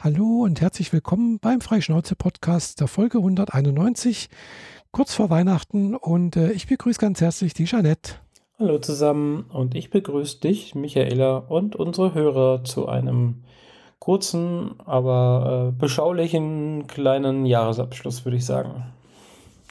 [0.00, 4.30] Hallo und herzlich willkommen beim Freischnauze-Podcast der Folge 191,
[4.90, 5.94] kurz vor Weihnachten.
[5.94, 8.14] Und äh, ich begrüße ganz herzlich die Jeanette.
[8.58, 13.44] Hallo zusammen und ich begrüße dich, Michaela, und unsere Hörer zu einem
[14.00, 18.82] kurzen, aber äh, beschaulichen kleinen Jahresabschluss, würde ich sagen.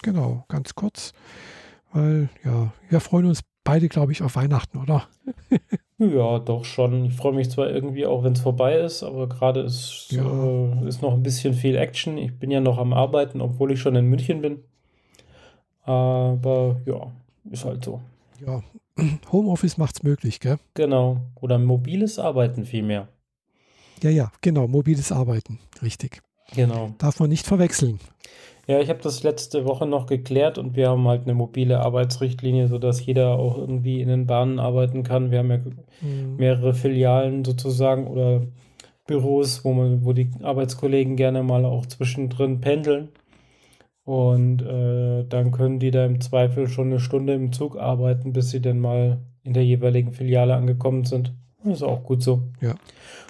[0.02, 1.14] Genau, ganz kurz,
[1.92, 5.08] weil ja, wir freuen uns beide, glaube ich, auf Weihnachten, oder?
[6.02, 7.06] Ja, doch schon.
[7.06, 10.24] Ich freue mich zwar irgendwie auch, wenn es vorbei ist, aber gerade ist, ja.
[10.24, 12.18] äh, ist noch ein bisschen viel Action.
[12.18, 14.64] Ich bin ja noch am Arbeiten, obwohl ich schon in München bin.
[15.84, 17.12] Aber ja,
[17.52, 18.02] ist halt so.
[18.44, 18.64] Ja,
[19.32, 20.58] Homeoffice macht es möglich, gell?
[20.74, 21.18] Genau.
[21.40, 23.08] Oder mobiles Arbeiten vielmehr.
[24.02, 24.68] Ja, ja, genau.
[24.68, 25.60] Mobiles Arbeiten.
[25.84, 26.24] Richtig.
[26.56, 26.96] Genau.
[26.98, 28.00] Darf man nicht verwechseln.
[28.72, 32.70] Ja, ich habe das letzte Woche noch geklärt und wir haben halt eine mobile Arbeitsrichtlinie,
[32.70, 35.30] sodass jeder auch irgendwie in den Bahnen arbeiten kann.
[35.30, 36.38] Wir haben ja mhm.
[36.38, 38.44] mehrere Filialen sozusagen oder
[39.06, 43.10] Büros, wo man, wo die Arbeitskollegen gerne mal auch zwischendrin pendeln.
[44.06, 48.52] Und äh, dann können die da im Zweifel schon eine Stunde im Zug arbeiten, bis
[48.52, 51.34] sie dann mal in der jeweiligen Filiale angekommen sind.
[51.64, 52.42] Das ist auch gut so.
[52.60, 52.76] Ja.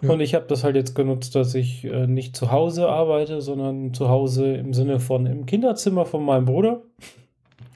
[0.02, 0.10] ja.
[0.10, 3.94] Und ich habe das halt jetzt genutzt, dass ich äh, nicht zu Hause arbeite, sondern
[3.94, 6.82] zu Hause im Sinne von im Kinderzimmer von meinem Bruder.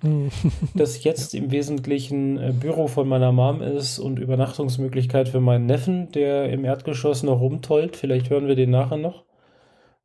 [0.01, 0.29] Mhm.
[0.75, 1.41] das jetzt ja.
[1.41, 6.63] im Wesentlichen äh, Büro von meiner Mom ist und Übernachtungsmöglichkeit für meinen Neffen, der im
[6.63, 7.95] Erdgeschoss noch rumtollt.
[7.95, 9.25] Vielleicht hören wir den nachher noch.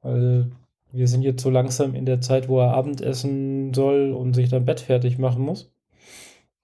[0.03, 0.51] Weil
[0.93, 4.65] wir sind jetzt so langsam in der Zeit, wo er Abendessen soll und sich dann
[4.65, 5.73] Bett fertig machen muss.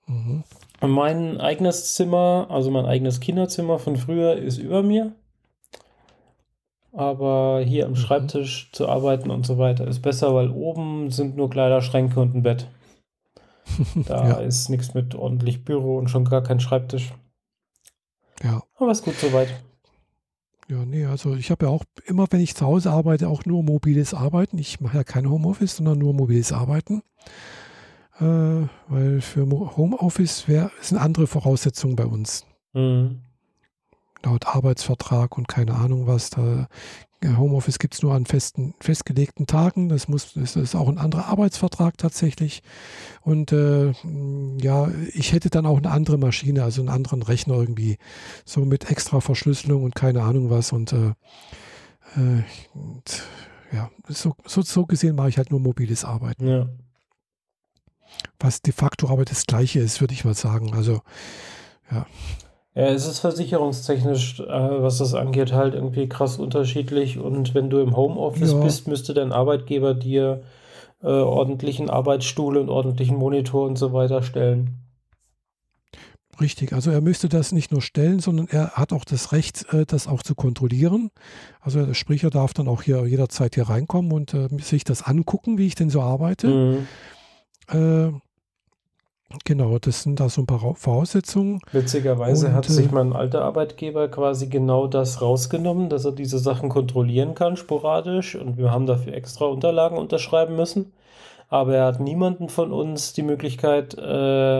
[0.07, 0.43] Mhm.
[0.89, 5.13] Mein eigenes Zimmer, also mein eigenes Kinderzimmer von früher, ist über mir.
[6.93, 7.97] Aber hier am mhm.
[7.97, 12.43] Schreibtisch zu arbeiten und so weiter ist besser, weil oben sind nur Kleiderschränke und ein
[12.43, 12.69] Bett.
[14.07, 14.35] Da ja.
[14.37, 17.13] ist nichts mit ordentlich Büro und schon gar kein Schreibtisch.
[18.43, 18.63] Ja.
[18.77, 19.49] Aber ist gut soweit.
[20.69, 23.63] Ja, nee, also ich habe ja auch immer, wenn ich zu Hause arbeite, auch nur
[23.63, 24.59] mobiles Arbeiten.
[24.59, 27.03] Ich mache ja kein Homeoffice, sondern nur mobiles Arbeiten
[28.21, 29.47] äh, weil für
[29.77, 32.47] Homeoffice wär, sind andere Voraussetzungen bei uns.
[32.73, 33.21] Mhm.
[34.23, 36.31] Laut Arbeitsvertrag und keine Ahnung was.
[36.31, 36.67] Da,
[37.25, 39.89] Homeoffice gibt es nur an festen, festgelegten Tagen.
[39.89, 42.63] Das, muss, das ist auch ein anderer Arbeitsvertrag tatsächlich.
[43.23, 43.93] Und äh,
[44.61, 47.99] ja, ich hätte dann auch eine andere Maschine, also einen anderen Rechner irgendwie,
[48.45, 50.73] so mit extra Verschlüsselung und keine Ahnung was.
[50.73, 51.13] Und äh,
[52.17, 52.43] äh,
[53.73, 56.47] ja, so, so, so gesehen mache ich halt nur mobiles Arbeiten.
[56.47, 56.69] Ja
[58.39, 60.75] was de facto aber das Gleiche ist, würde ich mal sagen.
[60.75, 61.01] Also,
[61.91, 62.07] ja.
[62.75, 67.19] Ja, es ist versicherungstechnisch, äh, was das angeht, halt irgendwie krass unterschiedlich.
[67.19, 68.61] Und wenn du im Homeoffice ja.
[68.61, 70.43] bist, müsste dein Arbeitgeber dir
[71.03, 74.77] äh, ordentlichen Arbeitsstuhl und ordentlichen Monitor und so weiter stellen.
[76.39, 79.87] Richtig, also er müsste das nicht nur stellen, sondern er hat auch das Recht, äh,
[79.87, 81.11] das auch zu kontrollieren.
[81.63, 85.57] Also der Sprecher darf dann auch hier jederzeit hier reinkommen und äh, sich das angucken,
[85.57, 86.49] wie ich denn so arbeite.
[86.49, 86.89] Mhm.
[87.69, 88.13] Äh,
[89.45, 91.61] genau, das sind da so ein paar Voraussetzungen.
[91.73, 96.39] Witzigerweise Und, hat sich äh, mein alter Arbeitgeber quasi genau das rausgenommen, dass er diese
[96.39, 98.35] Sachen kontrollieren kann, sporadisch.
[98.35, 100.93] Und wir haben dafür extra Unterlagen unterschreiben müssen.
[101.49, 104.01] Aber er hat niemanden von uns die Möglichkeit äh,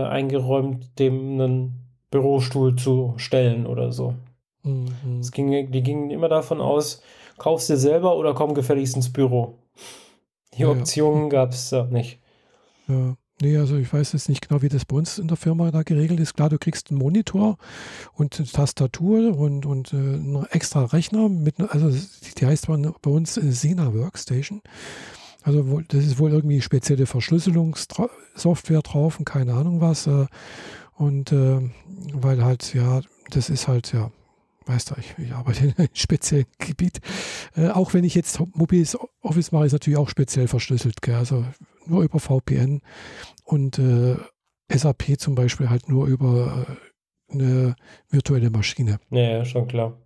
[0.05, 4.15] eingeräumt, dem einen Bürostuhl zu stellen oder so.
[4.63, 5.21] Mhm.
[5.21, 7.03] Es ging, die gingen immer davon aus,
[7.39, 9.59] kaufst dir selber oder komm gefälligst ins Büro.
[10.55, 11.29] Die ja, Optionen ja.
[11.29, 12.21] gab es da nicht.
[12.89, 13.17] Ja.
[13.43, 15.83] Nee, also ich weiß jetzt nicht genau, wie das bei uns in der Firma da
[15.83, 16.35] geregelt ist.
[16.35, 17.59] Klar, du kriegst einen Monitor
[18.15, 21.95] und eine Tastatur und, und äh, einen extra Rechner mit, also
[22.39, 24.63] die heißt bei uns Sena Workstation.
[25.43, 30.07] Also das ist wohl irgendwie spezielle Verschlüsselungssoftware drauf und keine Ahnung was.
[30.07, 30.27] Äh,
[30.95, 31.61] und äh,
[32.15, 34.11] weil halt, ja, das ist halt, ja,
[34.65, 37.01] weißt du, ich, ich arbeite in einem speziellen Gebiet.
[37.55, 41.03] Äh, auch wenn ich jetzt mobiles Office mache, ist natürlich auch speziell verschlüsselt.
[41.03, 41.17] Gell?
[41.17, 41.45] Also
[41.89, 42.83] nur über VPN
[43.45, 44.17] und äh,
[44.73, 47.77] SAP zum Beispiel halt nur über äh, eine
[48.11, 48.99] virtuelle Maschine.
[49.11, 49.99] Ja, ja, schon klar.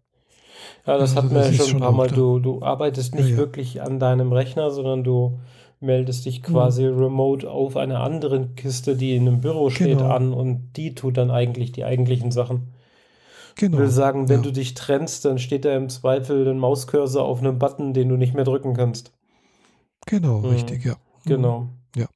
[0.86, 2.08] Ja, das also, hatten wir ja schon ein paar Mal.
[2.08, 3.36] Du, du arbeitest nicht ja, ja.
[3.36, 5.38] wirklich an deinem Rechner, sondern du
[5.80, 6.98] meldest dich quasi mhm.
[6.98, 10.10] remote auf einer anderen Kiste, die in einem Büro steht, genau.
[10.10, 12.74] an und die tut dann eigentlich die eigentlichen Sachen.
[13.56, 13.78] Genau.
[13.78, 14.42] Ich will sagen, wenn ja.
[14.42, 18.16] du dich trennst, dann steht da im Zweifel ein Mauscursor auf einem Button, den du
[18.16, 19.12] nicht mehr drücken kannst.
[20.06, 20.50] Genau, mhm.
[20.50, 20.96] richtig, ja.
[21.36, 21.68] Genau.
[21.96, 22.06] Ja.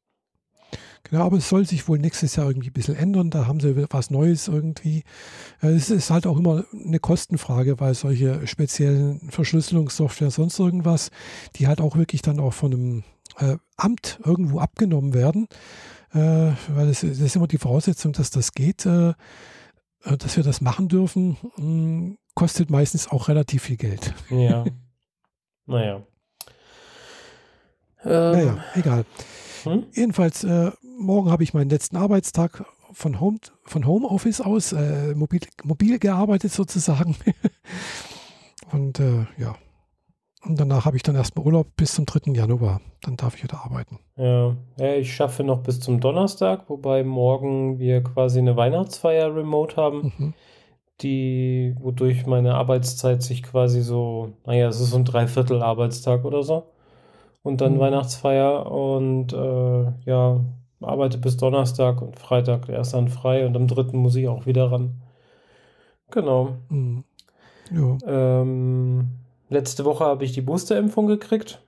[1.05, 3.31] Genau, aber es soll sich wohl nächstes Jahr irgendwie ein bisschen ändern.
[3.31, 5.05] Da haben sie was Neues irgendwie.
[5.61, 11.11] Es ist halt auch immer eine Kostenfrage, weil solche speziellen Verschlüsselungssoftware, sonst irgendwas,
[11.57, 13.05] die halt auch wirklich dann auch von einem
[13.39, 15.49] äh, Amt irgendwo abgenommen werden.
[16.13, 18.87] Äh, weil es, das ist immer die Voraussetzung, dass das geht.
[18.87, 19.15] Äh,
[20.05, 24.15] äh, dass wir das machen dürfen, hm, kostet meistens auch relativ viel Geld.
[24.31, 24.65] Ja.
[25.67, 26.03] Naja.
[28.05, 29.05] Ähm, naja, egal.
[29.65, 29.87] Hm?
[29.93, 35.41] Jedenfalls, äh, morgen habe ich meinen letzten Arbeitstag von, Home, von Homeoffice aus, äh, mobil,
[35.63, 37.17] mobil gearbeitet sozusagen.
[38.73, 39.55] Und äh, ja,
[40.45, 42.33] und danach habe ich dann erstmal Urlaub bis zum 3.
[42.33, 42.81] Januar.
[43.03, 43.99] Dann darf ich wieder arbeiten.
[44.17, 44.57] Ja.
[44.79, 50.35] ich schaffe noch bis zum Donnerstag, wobei morgen wir quasi eine Weihnachtsfeier remote haben, mhm.
[51.01, 56.43] die, wodurch meine Arbeitszeit sich quasi so, naja, es ist so ein Dreiviertel Arbeitstag oder
[56.43, 56.65] so.
[57.45, 57.79] Und dann mhm.
[57.79, 60.41] Weihnachtsfeier und äh, ja,
[60.81, 63.97] arbeite bis Donnerstag und Freitag erst dann frei und am 3.
[63.97, 65.01] muss ich auch wieder ran.
[66.11, 66.57] Genau.
[66.69, 67.05] Mhm.
[67.71, 67.99] Ja.
[68.07, 69.11] Ähm,
[69.49, 71.63] Letzte Woche habe ich die Boosterimpfung gekriegt.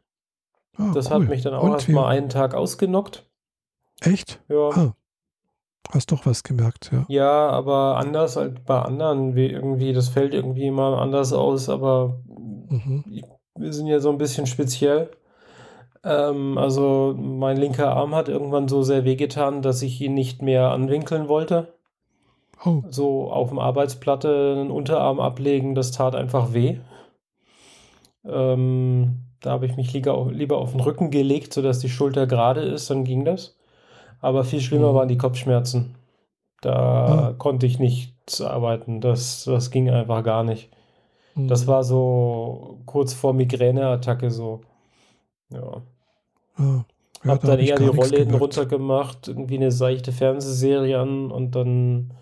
[0.77, 1.13] Ah, das cool.
[1.13, 3.27] hat mich dann auch erstmal einen Tag ausgenockt.
[4.01, 4.41] Echt?
[4.49, 4.71] Ja.
[4.71, 4.95] Ah.
[5.93, 7.05] Hast doch was gemerkt, ja.
[7.09, 12.19] Ja, aber anders als bei anderen, wie irgendwie, das fällt irgendwie immer anders aus, aber
[12.27, 13.05] mhm.
[13.55, 15.11] wir sind ja so ein bisschen speziell.
[16.07, 20.71] Ähm, also mein linker Arm hat irgendwann so sehr wehgetan, dass ich ihn nicht mehr
[20.71, 21.75] anwinkeln wollte.
[22.65, 22.83] Oh.
[22.89, 26.79] So auf dem Arbeitsplatte einen Unterarm ablegen, das tat einfach weh.
[28.25, 32.61] Ähm, da habe ich mich lieber, lieber auf den Rücken gelegt, sodass die Schulter gerade
[32.61, 33.59] ist, dann ging das.
[34.21, 34.97] Aber viel schlimmer mhm.
[34.97, 35.97] waren die Kopfschmerzen.
[36.61, 37.39] Da mhm.
[37.39, 39.01] konnte ich nicht arbeiten.
[39.01, 40.71] Das, das ging einfach gar nicht.
[41.35, 41.49] Mhm.
[41.49, 44.61] Das war so kurz vor Migräneattacke so.
[45.51, 45.83] Ja.
[46.59, 46.85] Ja.
[47.25, 52.13] ja hab dann eher die Rollläden runtergemacht, irgendwie eine seichte Fernsehserie an und dann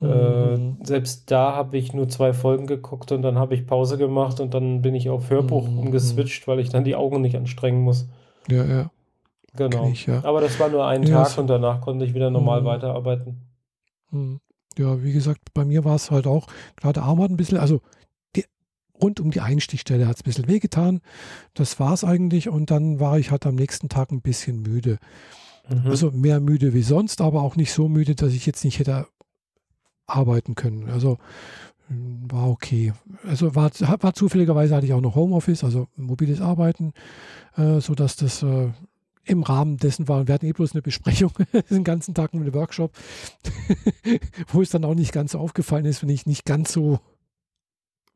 [0.00, 0.78] äh, mhm.
[0.82, 4.52] selbst da habe ich nur zwei Folgen geguckt und dann habe ich Pause gemacht und
[4.52, 5.78] dann bin ich auf Hörbuch mhm.
[5.78, 8.08] umgeswitcht, weil ich dann die Augen nicht anstrengen muss.
[8.48, 8.90] Ja, ja.
[9.56, 9.88] Genau.
[9.88, 10.22] Ich, ja.
[10.24, 12.66] Aber das war nur ein ja, Tag und danach konnte ich wieder normal mhm.
[12.66, 13.40] weiterarbeiten.
[14.10, 14.40] Mhm.
[14.76, 16.48] Ja, wie gesagt, bei mir war es halt auch,
[16.82, 17.80] der Arm hat ein bisschen, also
[19.00, 21.00] rund um die Einstichstelle hat es ein bisschen wehgetan.
[21.54, 24.98] Das war es eigentlich und dann war ich halt am nächsten Tag ein bisschen müde.
[25.68, 25.86] Mhm.
[25.86, 29.06] Also mehr müde wie sonst, aber auch nicht so müde, dass ich jetzt nicht hätte
[30.06, 30.88] arbeiten können.
[30.90, 31.18] Also
[31.88, 32.92] hm, war okay.
[33.26, 33.70] Also war,
[34.00, 36.92] war zufälligerweise hatte ich auch noch Homeoffice, also mobiles Arbeiten,
[37.56, 38.70] äh, sodass das äh,
[39.24, 40.26] im Rahmen dessen war.
[40.26, 41.32] Wir hatten eh bloß eine Besprechung
[41.70, 42.92] den ganzen Tag mit einem Workshop,
[44.52, 47.00] wo es dann auch nicht ganz so aufgefallen ist, wenn ich nicht ganz so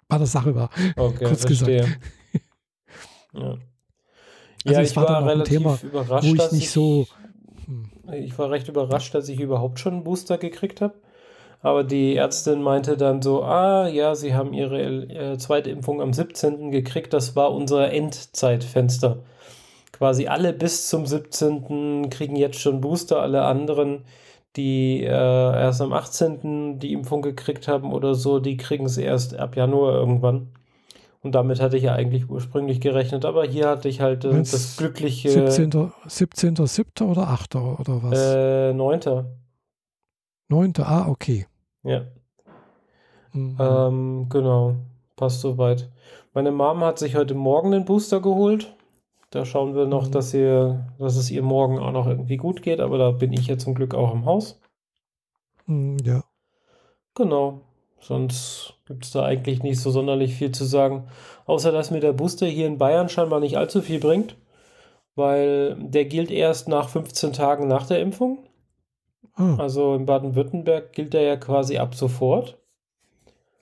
[0.09, 0.71] bei der Sache war.
[0.97, 1.83] Okay, kurz verstehe.
[1.83, 2.01] gesagt.
[3.35, 3.57] ja.
[4.65, 7.07] Also ja, ich war, war relativ Thema, überrascht, wo ich nicht ich, so.
[7.67, 7.91] Hm.
[8.13, 10.95] Ich war recht überrascht, dass ich überhaupt schon einen Booster gekriegt habe.
[11.61, 16.13] Aber die Ärztin meinte dann so, ah ja, sie haben ihre äh, zweite Impfung am
[16.13, 16.71] 17.
[16.71, 19.19] gekriegt, das war unser Endzeitfenster.
[19.91, 22.11] Quasi alle bis zum 17.
[22.11, 24.05] kriegen jetzt schon Booster, alle anderen,
[24.59, 26.79] die äh, erst am 18.
[26.79, 30.49] die Impfung gekriegt haben oder so, die kriegen es erst ab Januar irgendwann.
[31.23, 34.77] Und damit hatte ich ja eigentlich ursprünglich gerechnet, aber hier hatte ich halt äh, das
[34.77, 35.31] glückliche.
[35.31, 35.93] 17.
[36.07, 36.57] 17.
[36.67, 37.09] 7.
[37.09, 37.57] oder 8.
[37.57, 38.19] oder was?
[38.19, 39.27] Äh, 9.
[40.49, 41.47] Neunte, ah, okay.
[41.83, 42.03] Ja.
[43.33, 43.57] Mhm.
[43.61, 44.77] Ähm, genau,
[45.17, 45.91] passt soweit.
[46.35, 48.75] Meine Mom hat sich heute Morgen den Booster geholt.
[49.31, 50.13] Da schauen wir noch, mhm.
[50.13, 53.47] dass, ihr, dass es ihr morgen auch noch irgendwie gut geht, aber da bin ich
[53.47, 54.61] ja zum Glück auch im Haus.
[55.67, 56.25] Mhm, ja.
[57.15, 57.61] Genau.
[58.01, 61.09] Sonst gibt es da eigentlich nicht so sonderlich viel zu sagen.
[61.47, 64.37] Außer dass mir der Booster hier in Bayern scheinbar nicht allzu viel bringt,
[65.15, 68.39] weil der gilt erst nach 15 Tagen nach der Impfung.
[69.35, 69.57] Ah.
[69.59, 72.59] Also in Baden-Württemberg gilt er ja quasi ab sofort.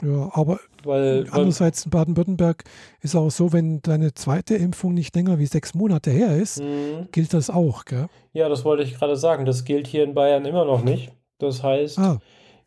[0.02, 2.64] Ja, aber weil, andererseits in Baden-Württemberg
[3.00, 7.08] ist auch so, wenn deine zweite Impfung nicht länger wie sechs Monate her ist, mhm.
[7.12, 8.08] gilt das auch, gell?
[8.32, 9.46] Ja, das wollte ich gerade sagen.
[9.46, 11.12] Das gilt hier in Bayern immer noch nicht.
[11.38, 12.20] Das heißt, ah.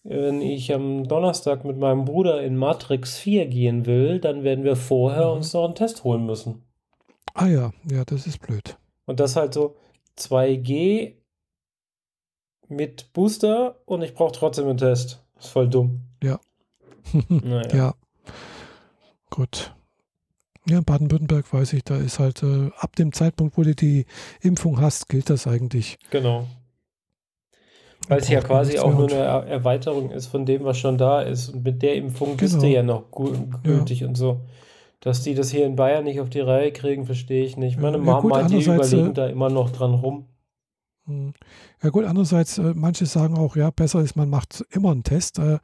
[0.03, 4.75] wenn ich am Donnerstag mit meinem Bruder in Matrix 4 gehen will, dann werden wir
[4.75, 5.37] vorher mhm.
[5.37, 6.63] uns noch einen Test holen müssen.
[7.35, 8.77] Ah ja, ja, das ist blöd.
[9.05, 9.75] Und das halt so
[10.17, 11.13] 2G
[12.67, 15.23] mit Booster und ich brauche trotzdem einen Test.
[15.37, 16.08] ist voll dumm.
[17.13, 17.21] Ja.
[17.29, 17.75] naja.
[17.75, 17.93] Ja.
[19.29, 19.73] Gut.
[20.67, 24.05] Ja, in Baden-Württemberg weiß ich, da ist halt äh, ab dem Zeitpunkt, wo du die
[24.41, 25.97] Impfung hast, gilt das eigentlich.
[26.11, 26.45] Genau.
[28.07, 31.49] Weil es ja quasi auch nur eine Erweiterung ist von dem, was schon da ist.
[31.49, 32.37] Und mit der Impfung genau.
[32.37, 32.73] bist du genau.
[32.73, 33.03] ja noch
[33.63, 34.07] gültig ja.
[34.07, 34.41] und so.
[34.99, 37.79] Dass die das hier in Bayern nicht auf die Reihe kriegen, verstehe ich nicht.
[37.79, 40.25] Meine ja, Mama meint, die überlegen äh, da immer noch dran rum.
[41.09, 41.33] Hm.
[41.81, 45.39] Ja gut, andererseits, äh, manche sagen auch, ja, besser ist, man macht immer einen Test,
[45.39, 45.57] äh,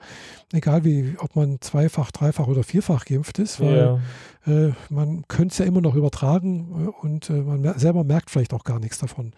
[0.52, 4.00] egal wie, ob man zweifach, dreifach oder vierfach geimpft ist, weil
[4.48, 4.52] ja.
[4.52, 8.32] äh, man könnte es ja immer noch übertragen äh, und äh, man mer selber merkt
[8.32, 9.34] vielleicht auch gar nichts davon.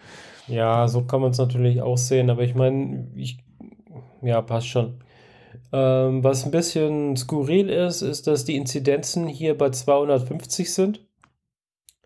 [0.46, 3.38] Ja, so kann man es natürlich auch sehen, aber ich meine, ich,
[4.22, 4.94] ja, passt schon.
[5.72, 11.06] Ähm, was ein bisschen skurril ist, ist, dass die Inzidenzen hier bei 250 sind.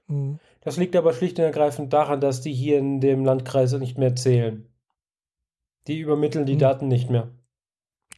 [0.08, 0.40] Mhm.
[0.64, 4.14] Das liegt aber schlicht und ergreifend daran, dass die hier in dem Landkreis nicht mehr
[4.14, 4.66] zählen.
[5.88, 6.60] Die übermitteln die mhm.
[6.60, 7.28] Daten nicht mehr.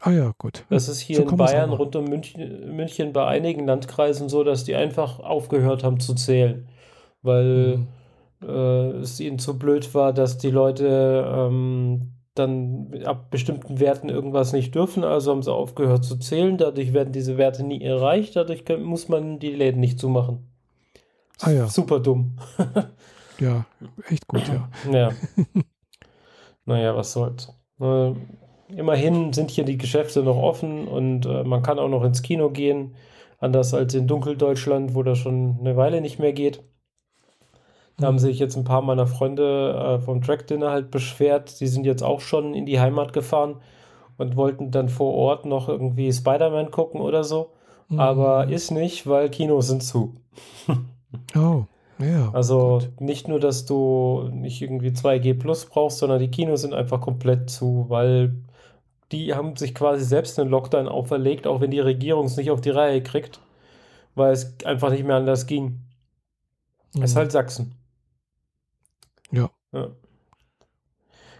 [0.00, 0.64] Ah ja, gut.
[0.68, 4.64] Das ist hier so in Bayern rund um München, München, bei einigen Landkreisen so, dass
[4.64, 6.68] die einfach aufgehört haben zu zählen,
[7.22, 8.46] weil mhm.
[8.46, 14.52] äh, es ihnen zu blöd war, dass die Leute ähm, dann ab bestimmten Werten irgendwas
[14.52, 16.58] nicht dürfen, also haben sie aufgehört zu zählen.
[16.58, 20.53] Dadurch werden diese Werte nie erreicht, dadurch kann, muss man die Läden nicht zumachen.
[21.40, 21.66] Ah ja.
[21.66, 22.36] Super dumm.
[23.40, 23.64] ja,
[24.08, 24.68] echt gut, ja.
[24.92, 25.10] Ja.
[26.64, 27.52] naja, was soll's.
[27.80, 28.12] Äh,
[28.68, 32.50] immerhin sind hier die Geschäfte noch offen und äh, man kann auch noch ins Kino
[32.50, 32.94] gehen.
[33.40, 36.62] Anders als in Dunkeldeutschland, wo das schon eine Weile nicht mehr geht.
[37.98, 41.60] Da haben sich jetzt ein paar meiner Freunde äh, vom Track Dinner halt beschwert.
[41.60, 43.60] Die sind jetzt auch schon in die Heimat gefahren
[44.16, 47.52] und wollten dann vor Ort noch irgendwie Spider-Man gucken oder so.
[47.88, 48.00] Mhm.
[48.00, 50.14] Aber ist nicht, weil Kinos sind zu.
[51.36, 51.64] oh,
[51.98, 52.30] ja.
[52.32, 53.00] Also gut.
[53.00, 57.50] nicht nur, dass du nicht irgendwie 2G Plus brauchst, sondern die Kinos sind einfach komplett
[57.50, 58.34] zu, weil
[59.12, 62.60] die haben sich quasi selbst einen Lockdown auferlegt, auch wenn die Regierung es nicht auf
[62.60, 63.40] die Reihe kriegt,
[64.14, 65.80] weil es einfach nicht mehr anders ging.
[66.94, 67.02] Mhm.
[67.02, 67.74] Es ist halt Sachsen.
[69.30, 69.50] Ja.
[69.72, 69.88] Ja,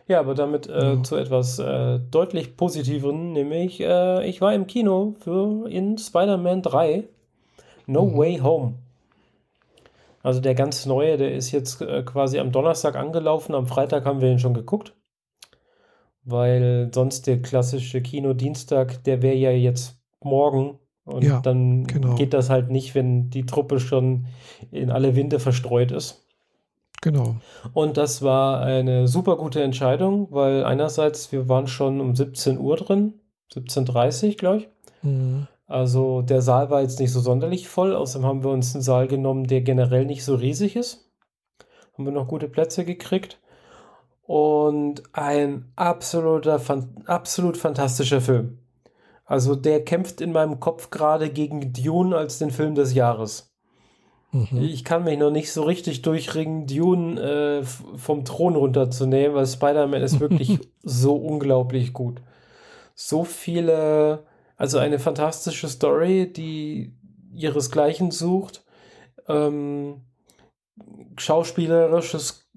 [0.07, 1.03] ja aber damit äh, ja.
[1.03, 7.09] zu etwas äh, deutlich positiveren, nämlich äh, ich war im Kino für in Spider-Man 3
[7.87, 8.17] No mhm.
[8.17, 8.75] Way Home.
[10.25, 14.23] Also der ganz neue, der ist jetzt äh, quasi am Donnerstag angelaufen, am Freitag haben
[14.23, 14.95] wir ihn schon geguckt.
[16.25, 22.15] Weil sonst der klassische Kinodienstag, der wäre ja jetzt morgen und ja, dann genau.
[22.15, 24.25] geht das halt nicht, wenn die Truppe schon
[24.71, 26.27] in alle Winde verstreut ist.
[27.03, 27.37] Genau.
[27.75, 32.77] Und das war eine super gute Entscheidung, weil einerseits wir waren schon um 17 Uhr
[32.77, 33.13] drin,
[33.53, 34.69] 17.30 Uhr, glaube ich.
[35.03, 35.49] Mhm.
[35.67, 39.09] Also der Saal war jetzt nicht so sonderlich voll, außerdem haben wir uns einen Saal
[39.09, 41.11] genommen, der generell nicht so riesig ist.
[41.95, 43.41] Haben wir noch gute Plätze gekriegt.
[44.27, 46.61] Und ein absoluter,
[47.07, 48.59] absolut fantastischer Film.
[49.27, 53.55] Also der kämpft in meinem Kopf gerade gegen Dune als den Film des Jahres.
[54.33, 54.63] Mhm.
[54.63, 60.03] Ich kann mich noch nicht so richtig durchringen, Dune äh, vom Thron runterzunehmen, weil Spider-Man
[60.03, 62.21] ist wirklich so unglaublich gut.
[62.95, 64.25] So viele,
[64.57, 66.95] also eine fantastische Story, die
[67.33, 68.65] ihresgleichen sucht.
[69.29, 70.03] Ähm,
[71.17, 72.49] schauspielerisches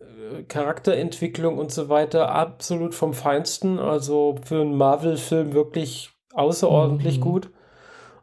[0.00, 3.78] äh, Charakterentwicklung und so weiter absolut vom Feinsten.
[3.78, 7.22] Also für einen Marvel-Film wirklich außerordentlich mhm.
[7.22, 7.50] gut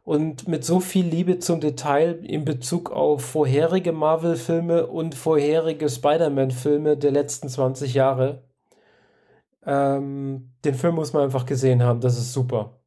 [0.03, 6.98] und mit so viel Liebe zum Detail in Bezug auf vorherige Marvel-Filme und vorherige Spider-Man-Filme
[6.98, 8.43] der letzten 20 Jahre.
[9.65, 12.82] Ähm, den Film muss man einfach gesehen haben, das ist super.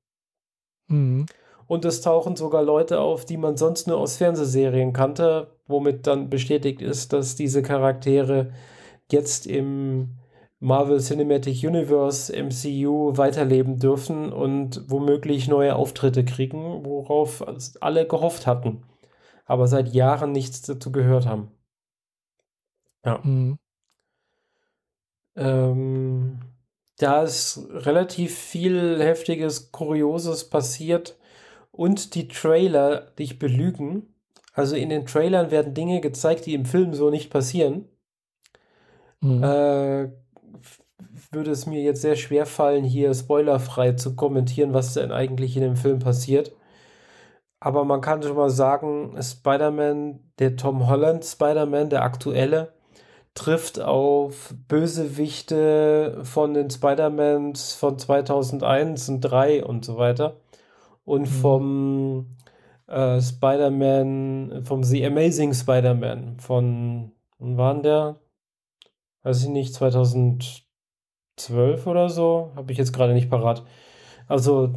[0.88, 1.26] Mhm.
[1.66, 6.30] Und es tauchen sogar Leute auf, die man sonst nur aus Fernsehserien kannte, womit dann
[6.30, 8.52] bestätigt ist, dass diese Charaktere
[9.10, 10.16] jetzt im
[10.58, 17.44] Marvel Cinematic Universe, MCU weiterleben dürfen und womöglich neue Auftritte kriegen, worauf
[17.80, 18.82] alle gehofft hatten,
[19.44, 21.50] aber seit Jahren nichts dazu gehört haben.
[23.04, 23.20] Ja.
[23.22, 23.58] Mhm.
[25.36, 26.38] Ähm,
[26.98, 31.16] da ist relativ viel heftiges, kurioses passiert
[31.70, 34.14] und die Trailer dich belügen.
[34.54, 37.86] Also in den Trailern werden Dinge gezeigt, die im Film so nicht passieren.
[39.20, 39.42] Mhm.
[39.42, 40.08] Äh,
[41.30, 45.62] würde es mir jetzt sehr schwer fallen, hier spoilerfrei zu kommentieren, was denn eigentlich in
[45.62, 46.52] dem Film passiert.
[47.60, 52.72] Aber man kann schon mal sagen, Spider-Man, der Tom Holland Spider-Man, der aktuelle,
[53.36, 60.40] trifft auf Bösewichte von den Spider-Mans von 2001 und 3 und so weiter.
[61.04, 61.26] Und mhm.
[61.26, 62.36] vom
[62.88, 68.16] äh, Spider-Man, vom The Amazing Spider-Man von, wann war der?
[69.22, 70.66] Weiß ich nicht, 2000
[71.36, 72.50] 12 oder so.
[72.56, 73.62] Habe ich jetzt gerade nicht parat.
[74.26, 74.74] Also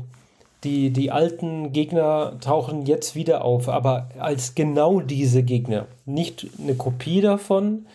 [0.64, 5.88] die, die alten Gegner tauchen jetzt wieder auf, aber als genau diese Gegner.
[6.06, 7.88] Nicht eine Kopie davon,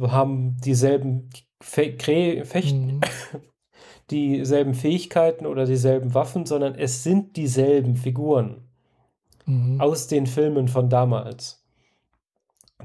[0.00, 3.00] haben dieselben Fe Fechten, mhm.
[4.10, 8.68] dieselben Fähigkeiten oder dieselben Waffen, sondern es sind dieselben Figuren
[9.46, 9.80] mhm.
[9.80, 11.64] aus den Filmen von damals.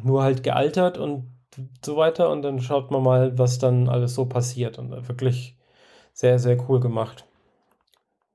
[0.01, 1.32] Nur halt gealtert und
[1.86, 5.55] so weiter und dann schaut man mal, was dann alles so passiert und wirklich
[6.13, 7.25] sehr, sehr cool gemacht.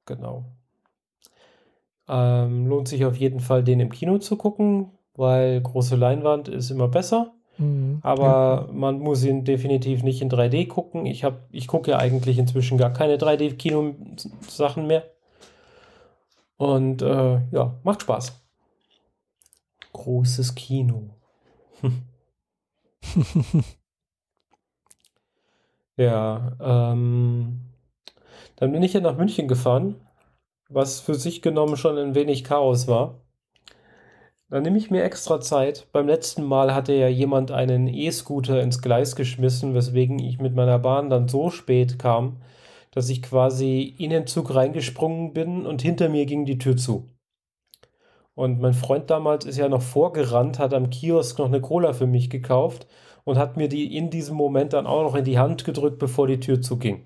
[0.06, 0.44] Genau.
[2.08, 6.70] Ähm, lohnt sich auf jeden Fall, den im Kino zu gucken, weil große Leinwand ist
[6.70, 7.34] immer besser.
[7.58, 8.72] Mhm, aber ja.
[8.72, 11.04] man muss ihn definitiv nicht in 3D gucken.
[11.06, 15.04] Ich, ich gucke ja eigentlich inzwischen gar keine 3D-Kino-Sachen mehr.
[16.56, 18.40] Und äh, ja, macht Spaß.
[19.92, 21.10] Großes Kino.
[25.96, 27.60] ja, ähm,
[28.56, 29.94] dann bin ich ja nach München gefahren,
[30.68, 33.20] was für sich genommen schon ein wenig Chaos war.
[34.50, 35.86] Dann nehme ich mir extra Zeit.
[35.92, 40.78] Beim letzten Mal hatte ja jemand einen E-Scooter ins Gleis geschmissen, weswegen ich mit meiner
[40.78, 42.40] Bahn dann so spät kam,
[42.90, 47.08] dass ich quasi in den Zug reingesprungen bin und hinter mir ging die Tür zu.
[48.34, 52.06] Und mein Freund damals ist ja noch vorgerannt, hat am Kiosk noch eine Cola für
[52.06, 52.86] mich gekauft
[53.24, 56.26] und hat mir die in diesem Moment dann auch noch in die Hand gedrückt, bevor
[56.26, 57.04] die Tür zuging.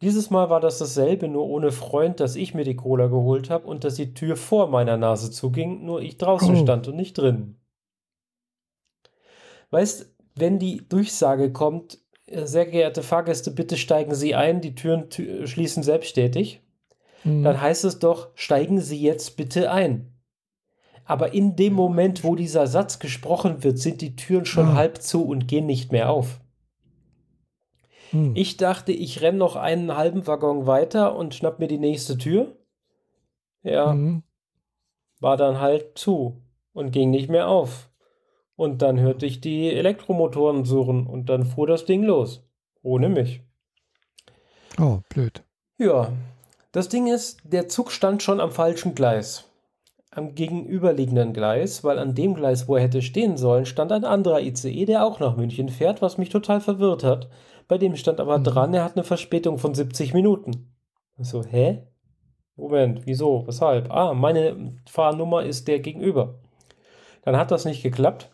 [0.00, 3.66] Dieses Mal war das dasselbe, nur ohne Freund, dass ich mir die Cola geholt habe
[3.66, 6.62] und dass die Tür vor meiner Nase zuging, nur ich draußen oh.
[6.62, 7.56] stand und nicht drin.
[9.70, 15.08] Weißt, wenn die Durchsage kommt, äh, sehr geehrte Fahrgäste, bitte steigen Sie ein, die Türen
[15.10, 16.62] schließen selbsttätig,
[17.24, 17.42] mhm.
[17.42, 20.12] dann heißt es doch, steigen Sie jetzt bitte ein.
[21.04, 24.74] Aber in dem Moment, wo dieser Satz gesprochen wird, sind die Türen schon ah.
[24.74, 26.38] halb zu und gehen nicht mehr auf.
[28.10, 28.34] Hm.
[28.34, 32.56] Ich dachte, ich renne noch einen halben Waggon weiter und schnapp mir die nächste Tür.
[33.62, 33.92] Ja.
[33.92, 34.22] Hm.
[35.20, 37.90] War dann halt zu und ging nicht mehr auf.
[38.56, 42.44] Und dann hörte ich die Elektromotoren surren und dann fuhr das Ding los.
[42.82, 43.42] Ohne mich.
[44.80, 45.42] Oh, blöd.
[45.76, 46.12] Ja.
[46.72, 49.44] Das Ding ist, der Zug stand schon am falschen Gleis.
[50.10, 54.40] Am gegenüberliegenden Gleis, weil an dem Gleis, wo er hätte stehen sollen, stand ein anderer
[54.40, 57.28] ICE, der auch nach München fährt, was mich total verwirrt hat,
[57.68, 58.44] bei dem stand aber mhm.
[58.44, 60.74] dran, er hat eine Verspätung von 70 Minuten.
[61.18, 61.86] so, hä?
[62.56, 63.46] Moment, wieso?
[63.46, 63.90] Weshalb?
[63.90, 66.40] Ah, meine Fahrnummer ist der gegenüber.
[67.22, 68.30] Dann hat das nicht geklappt.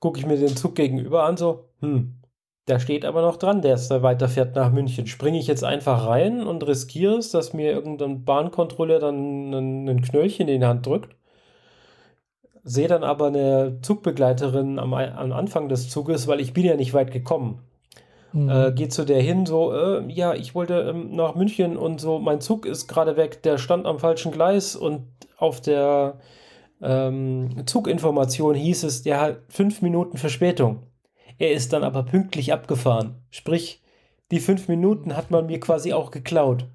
[0.00, 2.20] Gucke ich mir den Zug gegenüber an, so, hm,
[2.66, 5.06] da steht aber noch dran, der ist da weiterfährt nach München.
[5.06, 10.48] Springe ich jetzt einfach rein und riskiere es, dass mir irgendein Bahnkontrolleur dann ein Knöllchen
[10.48, 11.16] in die Hand drückt?
[12.62, 16.94] Sehe dann aber eine Zugbegleiterin am, am Anfang des Zuges, weil ich bin ja nicht
[16.94, 17.60] weit gekommen.
[18.32, 18.48] Mhm.
[18.48, 22.18] Äh, geht zu der hin, so, äh, ja, ich wollte ähm, nach München und so,
[22.18, 26.20] mein Zug ist gerade weg, der stand am falschen Gleis und auf der
[26.80, 30.84] ähm, Zuginformation hieß es, der hat fünf Minuten Verspätung.
[31.38, 33.16] Er ist dann aber pünktlich abgefahren.
[33.30, 33.82] Sprich,
[34.30, 36.66] die fünf Minuten hat man mir quasi auch geklaut.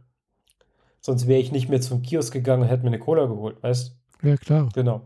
[0.99, 3.95] Sonst wäre ich nicht mehr zum Kiosk gegangen und hätte mir eine Cola geholt, weißt
[4.23, 4.69] Ja, klar.
[4.73, 5.01] Genau.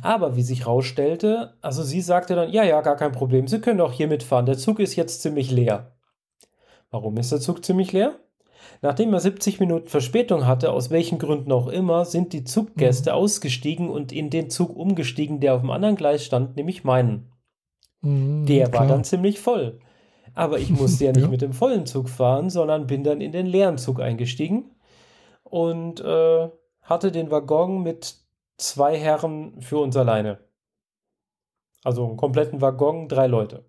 [0.00, 3.80] Aber wie sich rausstellte, also sie sagte dann, ja, ja, gar kein Problem, Sie können
[3.80, 5.92] auch hier mitfahren, der Zug ist jetzt ziemlich leer.
[6.90, 8.14] Warum ist der Zug ziemlich leer?
[8.80, 13.16] Nachdem er 70 Minuten Verspätung hatte, aus welchen Gründen auch immer, sind die Zuggäste mhm.
[13.16, 17.32] ausgestiegen und in den Zug umgestiegen, der auf dem anderen Gleis stand, nämlich meinen.
[18.00, 18.82] Mhm, der klar.
[18.82, 19.78] war dann ziemlich voll.
[20.34, 21.28] Aber ich musste ja nicht ja.
[21.28, 24.70] mit dem vollen Zug fahren, sondern bin dann in den leeren Zug eingestiegen
[25.44, 26.48] und äh,
[26.82, 28.16] hatte den Waggon mit
[28.56, 30.38] zwei Herren für uns alleine.
[31.84, 33.64] Also einen kompletten Waggon, drei Leute.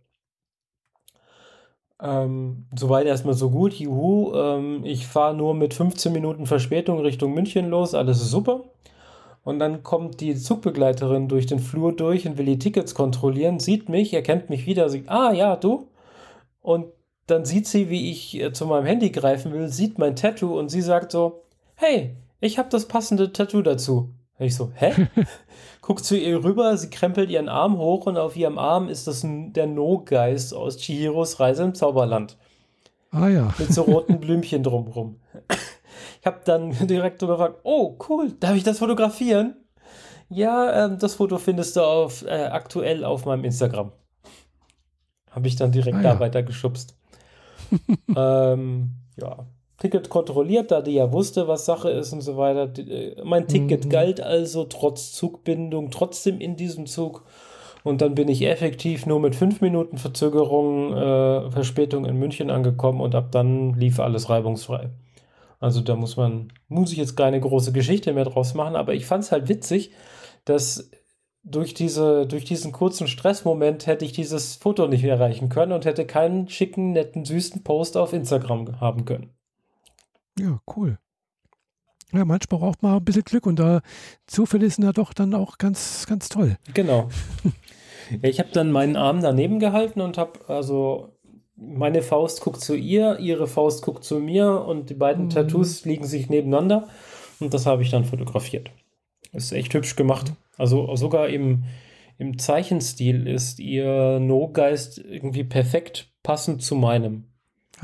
[2.01, 4.33] Ähm, soweit erstmal so gut, juhu.
[4.35, 8.65] Ähm, ich fahre nur mit 15 Minuten Verspätung Richtung München los, alles ist super.
[9.43, 13.89] Und dann kommt die Zugbegleiterin durch den Flur durch und will die Tickets kontrollieren, sieht
[13.89, 15.89] mich, erkennt mich wieder, sagt, ah ja, du.
[16.61, 16.87] Und
[17.27, 20.69] dann sieht sie, wie ich äh, zu meinem Handy greifen will, sieht mein Tattoo und
[20.69, 21.43] sie sagt so,
[21.75, 24.09] hey, ich habe das passende Tattoo dazu.
[24.39, 24.93] Ich so, hä?
[25.81, 29.21] Guckt zu ihr rüber, sie krempelt ihren Arm hoch und auf ihrem Arm ist das
[29.23, 32.37] der No-Geist aus Chihiros Reise im Zauberland.
[33.11, 33.53] Ah ja.
[33.59, 35.19] Mit so roten Blümchen drumrum.
[36.19, 39.55] Ich habe dann direkt gefragt, oh cool, darf ich das fotografieren?
[40.29, 43.91] Ja, ähm, das Foto findest du auf, äh, aktuell auf meinem Instagram.
[45.29, 46.19] Habe ich dann direkt ah, da ja.
[46.19, 46.95] weitergeschubst.
[48.15, 49.45] ähm, ja,
[49.77, 52.71] Ticket kontrolliert, da die ja wusste, was Sache ist und so weiter.
[52.79, 53.89] Äh, mein Ticket mhm.
[53.89, 57.23] galt also trotz Zugbindung trotzdem in diesem Zug.
[57.83, 63.01] Und dann bin ich effektiv nur mit fünf Minuten Verzögerung, äh, Verspätung in München angekommen
[63.01, 64.89] und ab dann lief alles reibungsfrei.
[65.59, 69.05] Also da muss man, muss ich jetzt keine große Geschichte mehr draus machen, aber ich
[69.05, 69.91] fand es halt witzig,
[70.45, 70.91] dass
[71.43, 76.05] durch, diese, durch diesen kurzen Stressmoment hätte ich dieses Foto nicht erreichen können und hätte
[76.05, 79.31] keinen schicken, netten, süßen Post auf Instagram haben können.
[80.39, 80.97] Ja, cool.
[82.11, 83.81] Ja, manchmal braucht man ein bisschen Glück und da
[84.27, 86.57] Zufälle sind ja doch dann auch ganz, ganz toll.
[86.73, 87.09] Genau.
[88.11, 91.13] ja, ich habe dann meinen Arm daneben gehalten und habe also
[91.55, 95.29] meine Faust guckt zu ihr, ihre Faust guckt zu mir und die beiden mhm.
[95.29, 96.87] Tattoos liegen sich nebeneinander
[97.39, 98.69] und das habe ich dann fotografiert.
[99.31, 100.33] Ist echt hübsch gemacht.
[100.57, 101.63] Also sogar im,
[102.19, 107.25] im Zeichenstil ist ihr No-Geist irgendwie perfekt passend zu meinem.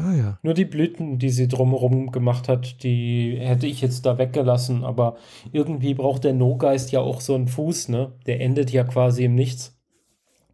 [0.02, 0.40] Ah ja.
[0.44, 4.86] Nur die Blüten, die sie drumherum gemacht hat, die hätte ich jetzt da weggelassen.
[4.86, 5.18] Aber
[5.52, 8.14] irgendwie braucht der No-Geist ja auch so einen Fuß, ne?
[8.26, 9.78] Der endet ja quasi im Nichts.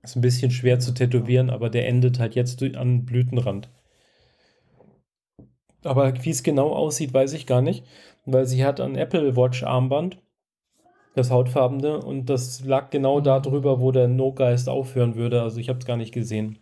[0.01, 3.69] Ist ein bisschen schwer zu tätowieren, aber der endet halt jetzt an Blütenrand.
[5.83, 7.85] Aber wie es genau aussieht, weiß ich gar nicht,
[8.25, 10.17] weil sie hat ein Apple Watch Armband,
[11.13, 15.41] das hautfarbene, und das lag genau da drüber, wo der No-Geist aufhören würde.
[15.43, 16.57] Also ich habe es gar nicht gesehen.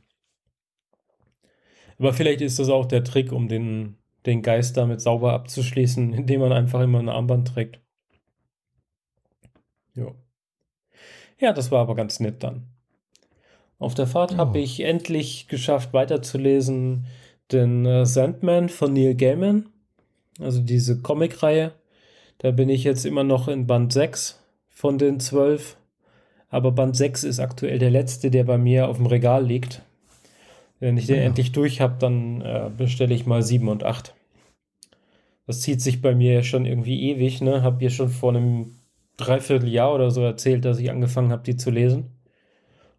[1.99, 6.41] Aber vielleicht ist das auch der Trick, um den, den Geist damit sauber abzuschließen, indem
[6.41, 7.79] man einfach immer ein Armband trägt.
[9.95, 10.11] Ja.
[11.39, 12.67] Ja, das war aber ganz nett dann.
[13.79, 14.37] Auf der Fahrt oh.
[14.37, 17.05] habe ich endlich geschafft, weiterzulesen
[17.51, 19.69] den äh, Sandman von Neil Gaiman,
[20.39, 21.73] also diese Comicreihe.
[22.37, 25.77] Da bin ich jetzt immer noch in Band 6 von den 12.
[26.49, 29.81] Aber Band 6 ist aktuell der letzte, der bei mir auf dem Regal liegt.
[30.79, 31.23] Wenn ich den ja.
[31.23, 34.13] endlich durch habe, dann äh, bestelle ich mal 7 und 8.
[35.47, 37.41] Das zieht sich bei mir schon irgendwie ewig.
[37.41, 37.61] Ne?
[37.61, 38.75] Habe hier schon vor einem
[39.17, 42.11] Dreivierteljahr oder so erzählt, dass ich angefangen habe, die zu lesen.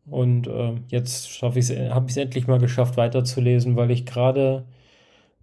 [0.06, 4.64] Und äh, jetzt habe ich es endlich mal geschafft, weiterzulesen, weil ich gerade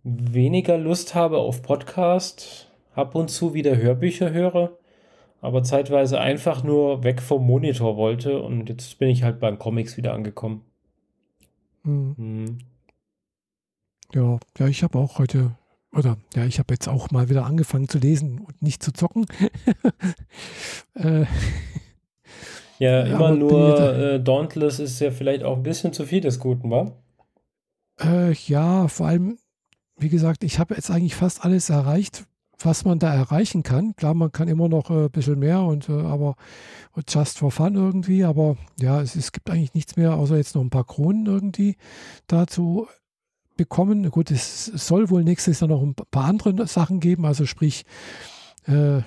[0.03, 4.77] weniger Lust habe auf Podcast, ab und zu wieder Hörbücher höre,
[5.41, 8.41] aber zeitweise einfach nur weg vom Monitor wollte.
[8.41, 10.63] Und jetzt bin ich halt beim Comics wieder angekommen.
[11.83, 12.15] Mhm.
[12.17, 12.57] Mhm.
[14.13, 15.55] Ja, ja, ich habe auch heute,
[15.93, 19.25] oder ja, ich habe jetzt auch mal wieder angefangen zu lesen und nicht zu zocken.
[20.95, 21.25] äh,
[22.79, 26.69] ja, immer nur äh, Dauntless ist ja vielleicht auch ein bisschen zu viel des Guten,
[26.71, 26.91] wa?
[27.99, 29.37] Äh, ja, vor allem,
[29.97, 32.25] wie gesagt, ich habe jetzt eigentlich fast alles erreicht,
[32.65, 33.95] was man da erreichen kann.
[33.95, 36.35] Klar, man kann immer noch äh, ein bisschen mehr und äh, aber
[37.07, 40.61] just for fun irgendwie, aber ja, es, es gibt eigentlich nichts mehr, außer jetzt noch
[40.61, 41.77] ein paar Kronen irgendwie
[42.27, 42.87] dazu
[43.57, 44.09] bekommen.
[44.09, 47.85] Gut, es soll wohl nächstes Jahr noch ein paar andere Sachen geben, also sprich,
[48.65, 49.01] äh,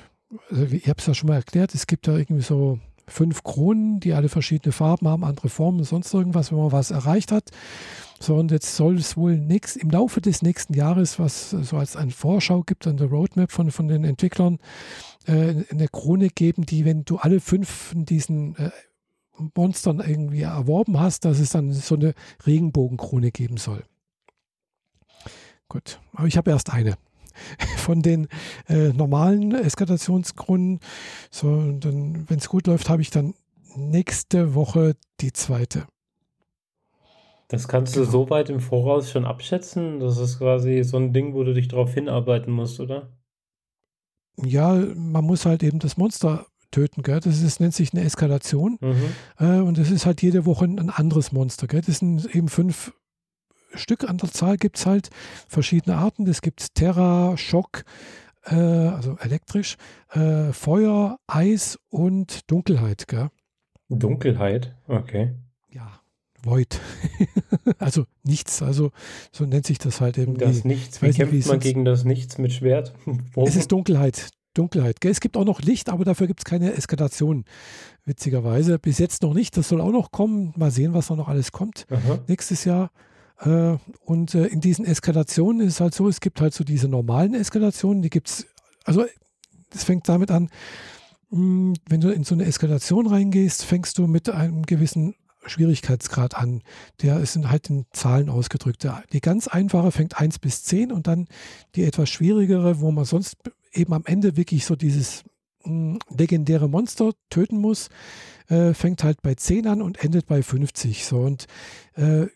[0.51, 4.01] also ich habe es ja schon mal erklärt, es gibt ja irgendwie so fünf Kronen,
[4.01, 7.51] die alle verschiedene Farben haben, andere Formen, sonst irgendwas, wenn man was erreicht hat.
[8.25, 11.95] So, und jetzt soll es wohl nix, im Laufe des nächsten Jahres, was so als
[11.95, 14.61] eine Vorschau gibt an der Roadmap von, von den Entwicklern,
[15.27, 18.71] äh, eine Krone geben, die, wenn du alle fünf von diesen äh,
[19.55, 22.15] Monstern irgendwie erworben hast, dass es dann so eine
[22.47, 23.85] Regenbogenkrone geben soll.
[25.69, 26.97] Gut, aber ich habe erst eine
[27.77, 28.29] von den
[28.69, 30.81] äh, normalen Eskalationskronen.
[31.31, 33.35] So, und dann, wenn es gut läuft, habe ich dann
[33.77, 35.87] nächste Woche die zweite.
[37.49, 38.07] Das kannst genau.
[38.07, 40.01] du so weit im Voraus schon abschätzen?
[40.01, 43.11] Das ist quasi so ein Ding, wo du dich darauf hinarbeiten musst, oder?
[44.43, 47.21] Ja, man muss halt eben das Monster töten, gell?
[47.21, 48.79] Das ist, nennt sich eine Eskalation.
[48.81, 49.13] Mhm.
[49.39, 51.83] Äh, und das ist halt jede Woche ein anderes Monster, gell?
[51.83, 52.93] Das sind eben fünf
[53.75, 55.11] Stück an der Zahl, gibt es halt
[55.49, 56.27] verschiedene Arten.
[56.27, 57.85] Es gibt Terra, Schock,
[58.45, 59.77] äh, also elektrisch,
[60.13, 63.31] äh, Feuer, Eis und Dunkelheit, gell?
[63.89, 65.35] Dunkelheit, okay.
[66.45, 66.81] Void.
[67.79, 68.91] also nichts, also
[69.33, 70.37] so nennt sich das halt eben.
[70.37, 72.95] Das Nichts, wie kämpft nicht, wie man gegen das Nichts mit Schwert?
[73.37, 74.29] es ist Dunkelheit.
[74.55, 75.01] Dunkelheit.
[75.01, 75.11] Gell?
[75.11, 77.45] Es gibt auch noch Licht, aber dafür gibt es keine Eskalation,
[78.05, 78.79] witzigerweise.
[78.79, 80.53] Bis jetzt noch nicht, das soll auch noch kommen.
[80.57, 82.21] Mal sehen, was da noch alles kommt Aha.
[82.29, 82.91] nächstes Jahr.
[83.41, 86.89] Äh, und äh, in diesen Eskalationen ist es halt so, es gibt halt so diese
[86.89, 88.47] normalen Eskalationen, die gibt es,
[88.85, 89.05] also
[89.75, 90.51] es fängt damit an,
[91.31, 96.63] hm, wenn du in so eine Eskalation reingehst, fängst du mit einem gewissen Schwierigkeitsgrad an.
[97.03, 98.87] Der ist halt in Zahlen ausgedrückt.
[99.13, 101.29] Die ganz einfache fängt 1 bis 10 und dann
[101.75, 103.37] die etwas schwierigere, wo man sonst
[103.73, 105.25] eben am Ende wirklich so dieses
[105.65, 107.89] mh, hm, legendäre Monster töten muss,
[108.49, 111.05] äh, fängt halt bei 10 an und endet bei 50.
[111.05, 111.47] So und
[111.95, 112.27] äh,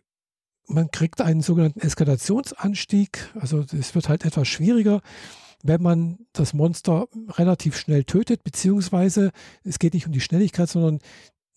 [0.66, 3.30] man kriegt einen sogenannten Eskalationsanstieg.
[3.40, 5.00] Also es wird halt etwas schwieriger,
[5.62, 9.32] wenn man das Monster relativ schnell tötet, beziehungsweise
[9.64, 11.00] es geht nicht um die Schnelligkeit, sondern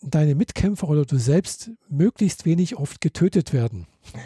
[0.02, 3.88] deine Mitkämpfer oder du selbst möglichst wenig oft getötet werden.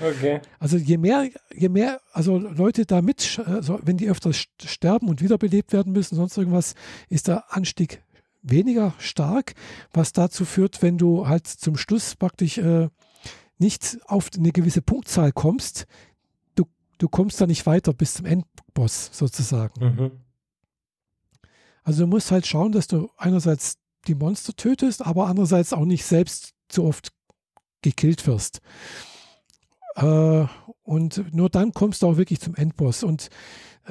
[0.00, 0.40] okay.
[0.58, 5.22] Also je mehr, je mehr, also Leute da mit, also wenn die öfters sterben und
[5.22, 6.74] wiederbelebt werden müssen, sonst irgendwas,
[7.08, 8.02] ist der Anstieg
[8.42, 9.54] weniger stark,
[9.92, 12.88] was dazu führt, wenn du halt zum Schluss praktisch äh,
[13.58, 15.86] nicht auf eine gewisse Punktzahl kommst,
[16.56, 16.64] du,
[16.98, 19.84] du kommst da nicht weiter bis zum Endboss sozusagen.
[19.84, 20.10] Mhm.
[21.84, 26.04] Also du musst halt schauen, dass du einerseits die Monster tötest, aber andererseits auch nicht
[26.04, 27.12] selbst zu oft
[27.82, 28.60] gekillt wirst.
[29.96, 30.46] Äh,
[30.82, 33.02] und nur dann kommst du auch wirklich zum Endboss.
[33.02, 33.28] Und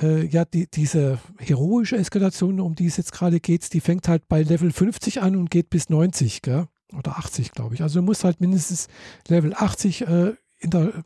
[0.01, 4.27] äh, ja, die, diese heroische Eskalation, um die es jetzt gerade geht, die fängt halt
[4.27, 6.67] bei Level 50 an und geht bis 90, gell?
[6.97, 7.81] oder 80, glaube ich.
[7.81, 8.87] Also du musst halt mindestens
[9.27, 11.03] Level 80 äh, in der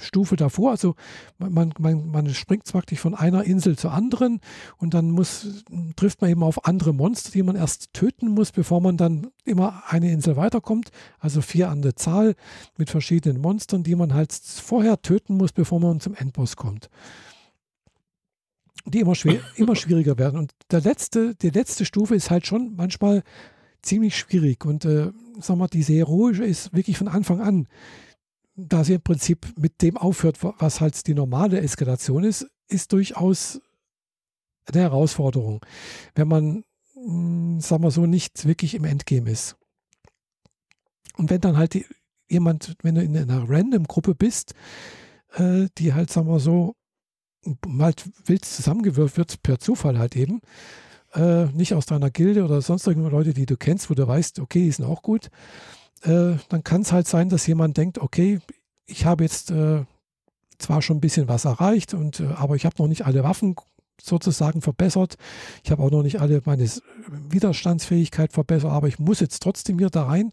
[0.00, 0.70] Stufe davor.
[0.70, 0.94] Also
[1.38, 4.40] man, man, man springt praktisch von einer Insel zur anderen
[4.78, 5.64] und dann muss,
[5.96, 9.82] trifft man eben auf andere Monster, die man erst töten muss, bevor man dann immer
[9.88, 10.90] eine Insel weiterkommt.
[11.18, 12.34] Also vier an der Zahl
[12.76, 16.88] mit verschiedenen Monstern, die man halt vorher töten muss, bevor man zum Endboss kommt.
[18.86, 20.38] Die immer, schwer, immer schwieriger werden.
[20.38, 23.22] Und der letzte, die letzte Stufe ist halt schon manchmal
[23.82, 24.64] ziemlich schwierig.
[24.64, 27.68] Und äh, sag mal, diese heroische ist wirklich von Anfang an
[28.58, 33.60] da sie im Prinzip mit dem aufhört, was halt die normale Eskalation ist, ist durchaus
[34.66, 35.64] eine Herausforderung,
[36.16, 39.56] wenn man, hm, sagen wir so, nicht wirklich im Endgame ist.
[41.16, 41.78] Und wenn dann halt
[42.28, 44.54] jemand, wenn du in einer Random-Gruppe bist,
[45.34, 46.74] äh, die halt, sagen wir so,
[47.78, 50.40] halt wild zusammengewürft wird, per Zufall halt eben,
[51.14, 54.40] äh, nicht aus deiner Gilde oder sonst irgendwelche Leute, die du kennst, wo du weißt,
[54.40, 55.30] okay, die sind auch gut,
[56.02, 58.40] äh, dann kann es halt sein, dass jemand denkt, okay,
[58.86, 59.84] ich habe jetzt äh,
[60.58, 63.56] zwar schon ein bisschen was erreicht, und, äh, aber ich habe noch nicht alle Waffen
[64.00, 65.16] sozusagen verbessert.
[65.64, 66.68] Ich habe auch noch nicht alle meine
[67.30, 70.32] Widerstandsfähigkeit verbessert, aber ich muss jetzt trotzdem hier da rein.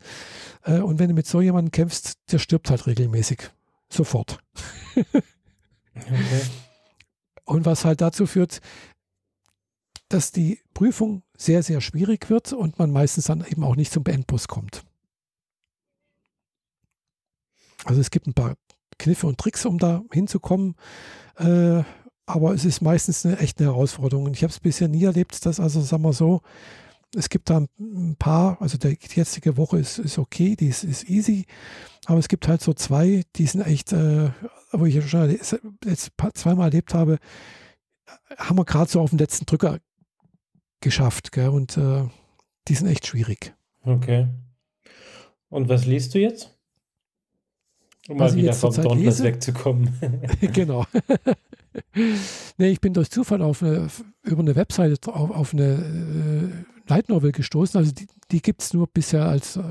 [0.64, 3.50] Äh, und wenn du mit so jemandem kämpfst, der stirbt halt regelmäßig.
[3.90, 4.40] Sofort.
[4.96, 5.06] okay.
[7.48, 8.60] Und was halt dazu führt,
[10.10, 14.06] dass die Prüfung sehr, sehr schwierig wird und man meistens dann eben auch nicht zum
[14.06, 14.85] Endboss kommt.
[17.86, 18.56] Also es gibt ein paar
[18.98, 20.76] Kniffe und Tricks, um da hinzukommen.
[21.38, 21.84] Äh,
[22.26, 24.26] aber es ist meistens eine echte Herausforderung.
[24.26, 26.42] Und ich habe es bisher nie erlebt, dass, also sagen wir so,
[27.16, 31.08] es gibt da ein paar, also die jetzige Woche ist, ist okay, die ist, ist
[31.10, 31.46] easy,
[32.08, 34.32] aber es gibt halt so zwei, die sind echt, äh,
[34.72, 37.20] wo ich schon jetzt zweimal erlebt habe,
[38.38, 39.80] haben wir gerade so auf den letzten Drücker
[40.82, 41.50] geschafft, gell?
[41.50, 42.04] und äh,
[42.68, 43.54] die sind echt schwierig.
[43.84, 44.28] Okay.
[45.50, 46.55] Und was liest du jetzt?
[48.08, 49.94] Um mal wieder vom Dauntless wegzukommen.
[50.54, 50.86] genau.
[52.58, 53.88] nee, ich bin durch Zufall auf eine,
[54.24, 57.78] über eine Webseite auf, auf eine äh, Light Novel gestoßen.
[57.80, 59.64] Also die, die gibt es nur bisher als, äh,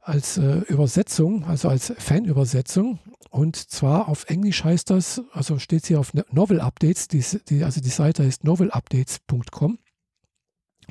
[0.00, 3.00] als äh, Übersetzung, also als Fanübersetzung.
[3.30, 7.80] Und zwar auf Englisch heißt das, also steht sie auf Novel Updates, die, die, also
[7.80, 9.78] die Seite heißt novelupdates.com,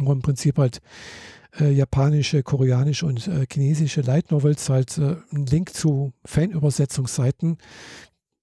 [0.06, 0.82] wo im Prinzip halt
[1.60, 7.58] äh, japanische, koreanische und äh, chinesische Light Novels halt äh, einen Link zu Fanübersetzungsseiten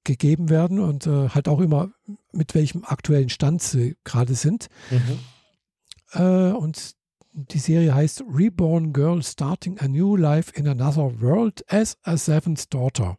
[0.04, 1.90] gegeben werden und äh, halt auch immer
[2.32, 4.68] mit welchem aktuellen Stand sie gerade sind.
[4.90, 5.18] Mhm.
[6.12, 6.96] Äh, und
[7.32, 12.72] die Serie heißt Reborn Girl Starting a New Life in Another World as a Seventh
[12.72, 13.16] Daughter.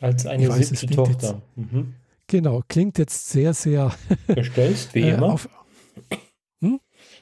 [0.00, 1.42] Als eine weiß, siebte Tochter.
[1.56, 1.94] Jetzt, mhm.
[2.26, 3.94] Genau, klingt jetzt sehr, sehr.
[4.26, 5.34] Gestellt, wie äh, immer.
[5.34, 5.48] Auf?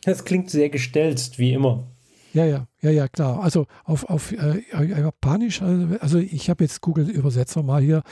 [0.04, 1.86] Das klingt sehr gestelzt, wie immer.
[2.34, 3.40] Ja, ja, ja, ja, klar.
[3.40, 8.02] Also auf, auf äh, Japanisch, also, also ich habe jetzt Google-Übersetzer mal hier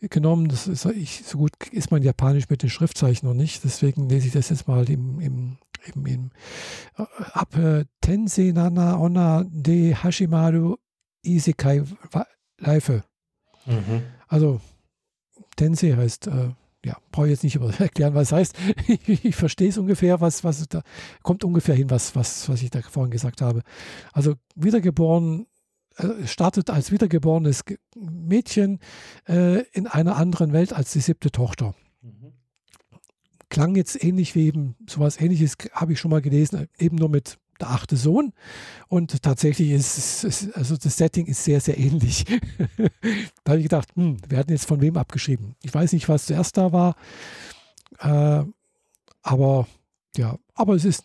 [0.00, 0.48] genommen.
[0.48, 3.62] Das ist, ich, so gut ist mein Japanisch mit den Schriftzeichen noch nicht.
[3.62, 5.58] Deswegen lese ich das jetzt mal im, im,
[5.94, 6.30] im, im
[6.96, 10.74] äh, ab äh, Tensei Nana Onna de Hashimaru
[11.22, 11.84] Isekai
[12.58, 13.04] Leife.
[13.64, 14.02] Mhm.
[14.26, 14.60] Also
[15.54, 16.50] Tensei heißt äh,
[16.88, 18.56] ja, brauche ich jetzt nicht erklären, was das heißt.
[18.88, 20.82] ich, ich verstehe es ungefähr, was, was da
[21.22, 23.62] kommt ungefähr hin, was, was, was ich da vorhin gesagt habe.
[24.12, 25.46] Also wiedergeboren,
[25.96, 28.80] äh, startet als wiedergeborenes Mädchen
[29.28, 31.74] äh, in einer anderen Welt als die siebte Tochter.
[32.00, 32.32] Mhm.
[33.50, 37.38] Klang jetzt ähnlich wie eben, sowas ähnliches habe ich schon mal gelesen, eben nur mit
[37.60, 38.32] der achte Sohn.
[38.88, 42.24] Und tatsächlich ist es, also das Setting ist sehr, sehr ähnlich.
[43.44, 45.54] da habe ich gedacht, hm, wir hatten jetzt von wem abgeschrieben.
[45.62, 46.96] Ich weiß nicht, was zuerst da war.
[48.00, 48.44] Äh,
[49.22, 49.66] aber
[50.16, 51.04] ja, aber es ist,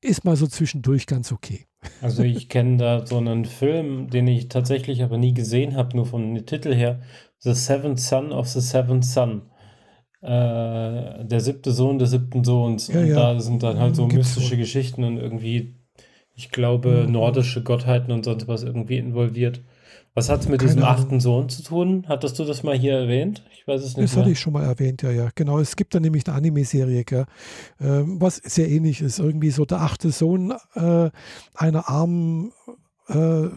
[0.00, 1.66] ist mal so zwischendurch ganz okay.
[2.00, 6.06] Also ich kenne da so einen Film, den ich tatsächlich aber nie gesehen habe, nur
[6.06, 7.00] von dem Titel her.
[7.38, 9.42] The Seventh Son of the Seventh Son
[10.28, 12.88] der siebte Sohn des siebten Sohns.
[12.88, 13.14] Ja, und ja.
[13.14, 14.58] da sind dann halt so Gibt's mystische wohl.
[14.58, 15.74] Geschichten und irgendwie,
[16.34, 19.60] ich glaube, nordische Gottheiten und sonst was irgendwie involviert.
[20.16, 21.02] Was hat es mit Keine diesem Ahnung.
[21.02, 22.04] achten Sohn zu tun?
[22.08, 23.42] Hattest du das mal hier erwähnt?
[23.52, 24.04] Ich weiß es nicht.
[24.04, 24.22] Das mehr.
[24.22, 25.28] hatte ich schon mal erwähnt, ja, ja.
[25.34, 27.04] Genau, es gibt da nämlich eine Anime-Serie,
[27.80, 29.18] ähm, was sehr ähnlich ist.
[29.18, 31.10] Irgendwie so der achte Sohn äh,
[31.54, 32.52] einer armen
[33.08, 33.48] äh,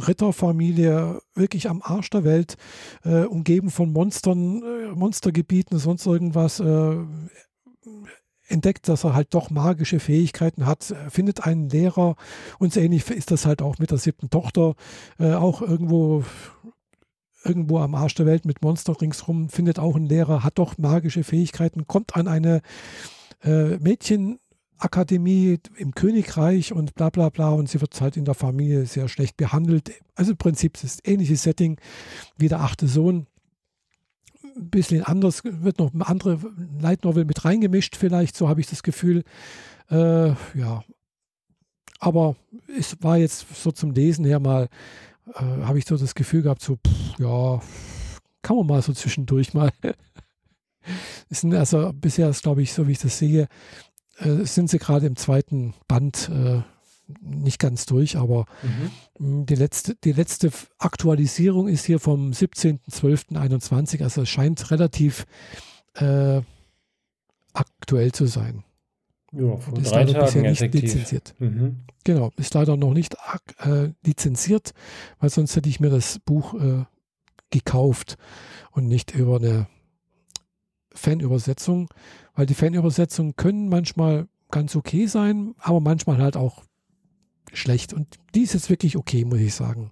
[0.00, 2.56] Ritterfamilie wirklich am Arsch der Welt,
[3.04, 6.96] äh, umgeben von Monstern, äh, Monstergebieten, sonst irgendwas, äh,
[8.48, 12.16] entdeckt, dass er halt doch magische Fähigkeiten hat, findet einen Lehrer
[12.58, 14.74] und so ähnlich ist das halt auch mit der siebten Tochter,
[15.18, 16.24] äh, auch irgendwo
[17.44, 21.22] irgendwo am Arsch der Welt mit Monster ringsrum, findet auch einen Lehrer, hat doch magische
[21.22, 22.60] Fähigkeiten, kommt an eine
[23.44, 24.40] äh, Mädchen
[24.78, 29.08] Akademie im Königreich und bla bla bla und sie wird halt in der Familie sehr
[29.08, 29.92] schlecht behandelt.
[30.14, 31.78] Also im Prinzip ist es ähnliches Setting
[32.36, 33.26] wie der achte Sohn.
[34.56, 36.38] Ein bisschen anders, wird noch eine andere
[36.80, 39.22] Light Novel mit reingemischt, vielleicht, so habe ich das Gefühl.
[39.90, 40.82] Äh, ja.
[41.98, 42.36] Aber
[42.78, 44.68] es war jetzt so zum Lesen her mal,
[45.34, 47.60] äh, habe ich so das Gefühl gehabt, so, pff, ja,
[48.42, 49.70] kann man mal so zwischendurch mal.
[51.30, 53.48] sind also bisher ist, glaube ich, so wie ich das sehe,
[54.18, 56.62] äh, sind sie gerade im zweiten Band äh,
[57.20, 58.46] nicht ganz durch, aber
[59.18, 59.46] mhm.
[59.46, 65.26] die, letzte, die letzte Aktualisierung ist hier vom 17.12.21, also es scheint relativ
[65.94, 66.40] äh,
[67.52, 68.64] aktuell zu sein.
[69.32, 71.34] Ja, von ist drei leider Tagen bisher nicht lizenziert.
[71.38, 71.84] Mhm.
[72.04, 73.16] Genau, ist leider noch nicht
[73.58, 74.72] äh, lizenziert,
[75.18, 76.84] weil sonst hätte ich mir das Buch äh,
[77.50, 78.16] gekauft
[78.72, 79.66] und nicht über eine
[80.96, 81.88] Fanübersetzung,
[82.34, 86.64] weil die Fanübersetzungen können manchmal ganz okay sein, aber manchmal halt auch
[87.52, 87.92] schlecht.
[87.92, 89.90] Und die ist jetzt wirklich okay, muss ich sagen.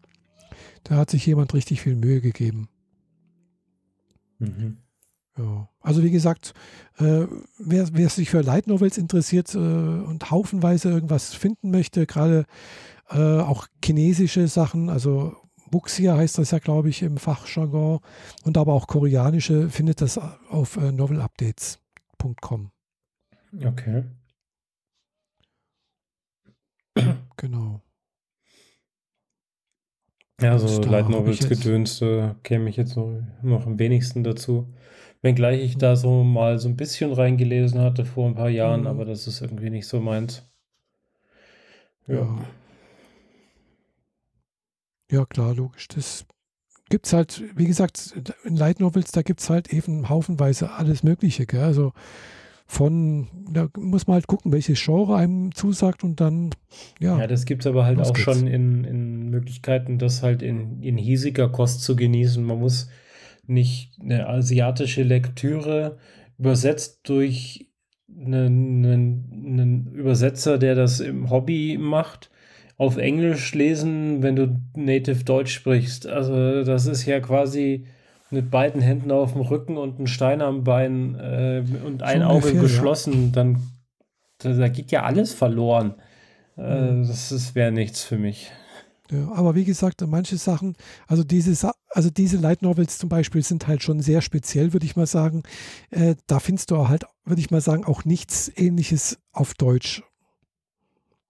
[0.85, 2.69] Da hat sich jemand richtig viel Mühe gegeben.
[4.39, 4.79] Mhm.
[5.39, 5.69] Ja.
[5.81, 6.55] Also wie gesagt,
[6.99, 7.27] äh,
[7.59, 12.47] wer, wer, sich für Light Novels interessiert äh, und haufenweise irgendwas finden möchte, gerade
[13.11, 15.37] äh, auch chinesische Sachen, also
[15.71, 18.01] Buxia heißt das ja, glaube ich, im Fachjargon
[18.45, 22.71] und aber auch koreanische findet das auf äh, novelupdates.com.
[23.65, 24.05] Okay.
[27.37, 27.81] Genau.
[30.41, 34.73] Ja, so Light Novels Gedönste käme ich jetzt noch, noch am wenigsten dazu.
[35.23, 38.87] Wenngleich ich da so mal so ein bisschen reingelesen hatte vor ein paar Jahren, mhm.
[38.89, 40.43] aber das ist irgendwie nicht so meins.
[42.07, 42.17] Ja.
[42.17, 42.39] ja.
[45.11, 45.89] Ja, klar, logisch.
[45.89, 46.27] Das
[46.91, 48.15] gibt es halt, wie gesagt,
[48.45, 51.47] in Light Novels, da gibt es halt eben haufenweise alles Mögliche.
[51.47, 51.63] Gell?
[51.63, 51.93] Also
[52.67, 56.51] von, da muss man halt gucken, welches Genre einem zusagt und dann,
[56.99, 57.19] ja.
[57.19, 58.21] Ja, das gibt es aber halt auch geht's.
[58.21, 62.43] schon in, in Möglichkeiten, das halt in, in hiesiger Kost zu genießen.
[62.43, 62.89] Man muss
[63.47, 65.99] nicht eine asiatische Lektüre
[66.39, 67.71] übersetzt durch
[68.09, 72.31] einen, einen, einen Übersetzer, der das im Hobby macht,
[72.77, 76.07] auf Englisch lesen, wenn du Native Deutsch sprichst.
[76.07, 77.87] Also das ist ja quasi
[78.31, 82.55] mit beiden Händen auf dem Rücken und ein Stein am Bein äh, und ein Auge
[82.55, 83.31] geschlossen, ja.
[83.33, 83.63] dann
[84.39, 85.95] da geht ja alles verloren.
[86.57, 87.07] Äh, mhm.
[87.07, 88.51] Das wäre nichts für mich.
[89.11, 93.67] Ja, aber wie gesagt, manche Sachen, also diese, also diese Light Novels zum Beispiel sind
[93.67, 95.43] halt schon sehr speziell, würde ich mal sagen.
[95.91, 100.03] Äh, da findest du halt, würde ich mal sagen, auch nichts ähnliches auf Deutsch.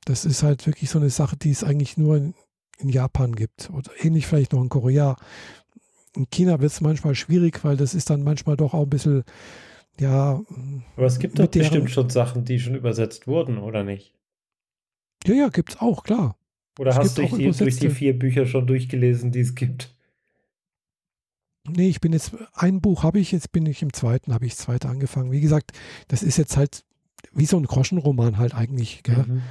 [0.05, 2.35] Das ist halt wirklich so eine Sache, die es eigentlich nur in,
[2.79, 3.71] in Japan gibt.
[3.73, 5.17] Oder ähnlich vielleicht noch in Korea.
[6.17, 9.25] In China wird es manchmal schwierig, weil das ist dann manchmal doch auch ein bisschen,
[9.99, 10.41] ja.
[10.97, 14.15] Aber es gibt doch bestimmt schon Sachen, die schon übersetzt wurden, oder nicht?
[15.27, 16.37] Ja, ja, gibt es auch, klar.
[16.79, 19.95] Oder es hast du die, durch die vier Bücher schon durchgelesen, die es gibt?
[21.67, 24.55] Nee, ich bin jetzt, ein Buch habe ich, jetzt bin ich im zweiten, habe ich
[24.55, 25.33] das zweite angefangen.
[25.33, 25.73] Wie gesagt,
[26.09, 26.85] das ist jetzt halt
[27.33, 29.03] wie so ein Groschenroman halt eigentlich.
[29.07, 29.43] Mhm.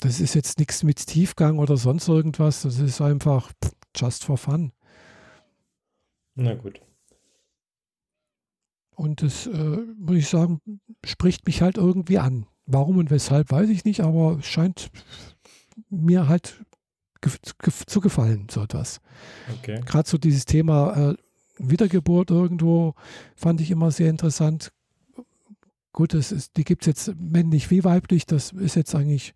[0.00, 2.62] Das ist jetzt nichts mit Tiefgang oder sonst irgendwas.
[2.62, 3.52] Das ist einfach
[3.96, 4.72] just for fun.
[6.34, 6.80] Na gut.
[8.94, 10.60] Und das, äh, muss ich sagen,
[11.04, 12.46] spricht mich halt irgendwie an.
[12.66, 14.90] Warum und weshalb, weiß ich nicht, aber es scheint
[15.88, 16.64] mir halt
[17.20, 17.32] ge
[17.62, 19.00] ge zu gefallen, so etwas.
[19.58, 19.80] Okay.
[19.86, 21.16] Gerade so dieses Thema äh,
[21.58, 22.94] Wiedergeburt irgendwo
[23.34, 24.72] fand ich immer sehr interessant.
[25.92, 29.34] Gut, das ist, die gibt es jetzt männlich wie weiblich, das ist jetzt eigentlich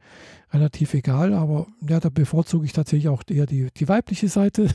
[0.53, 4.69] relativ egal, aber ja, da bevorzuge ich tatsächlich auch eher die, die weibliche Seite.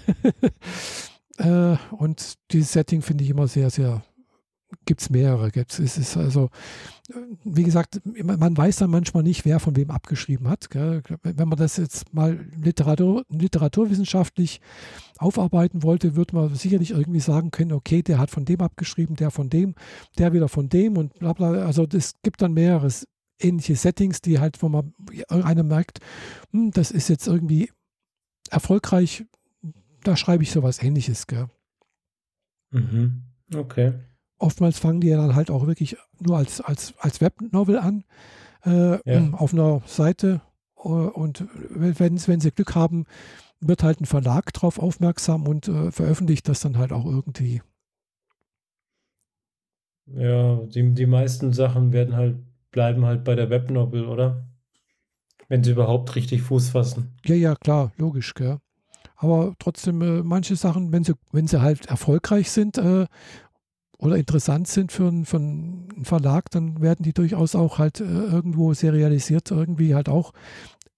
[1.38, 4.04] äh, und dieses Setting finde ich immer sehr, sehr
[4.86, 5.52] gibt es mehrere.
[5.52, 6.50] Gibt's, es ist also,
[7.44, 10.70] wie gesagt, man weiß dann manchmal nicht, wer von wem abgeschrieben hat.
[10.70, 11.04] Gell?
[11.24, 14.62] Wenn man das jetzt mal Literatur, literaturwissenschaftlich
[15.18, 19.32] aufarbeiten wollte, würde man sicherlich irgendwie sagen können, okay, der hat von dem abgeschrieben, der
[19.32, 19.76] von dem,
[20.18, 21.52] der wieder von dem und bla bla.
[21.66, 22.92] Also es gibt dann mehrere
[23.40, 24.94] ähnliche Settings, die halt, wo man
[25.30, 26.00] einer merkt,
[26.52, 27.72] hm, das ist jetzt irgendwie
[28.50, 29.26] erfolgreich,
[30.04, 31.28] da schreibe ich sowas ähnliches.
[31.28, 31.48] Gell?
[32.72, 33.24] Mhm.
[33.54, 33.94] Okay
[34.40, 38.04] oftmals fangen die ja dann halt auch wirklich nur als, als, als Webnovel an,
[38.66, 39.30] äh, ja.
[39.34, 40.42] auf einer Seite.
[40.78, 43.06] Äh, und wenn, wenn sie Glück haben,
[43.60, 47.62] wird halt ein Verlag drauf aufmerksam und äh, veröffentlicht das dann halt auch irgendwie.
[50.06, 52.38] Ja, die, die meisten Sachen werden halt,
[52.72, 54.48] bleiben halt bei der Webnovel, oder?
[55.50, 57.16] Wenn sie überhaupt richtig Fuß fassen.
[57.26, 58.60] Ja, ja, klar, logisch, gell.
[59.16, 63.08] Aber trotzdem, äh, manche Sachen, wenn sie, wenn sie halt erfolgreich sind äh,
[63.98, 68.04] oder interessant sind für, ein, für einen Verlag, dann werden die durchaus auch halt äh,
[68.04, 70.34] irgendwo serialisiert, irgendwie halt auch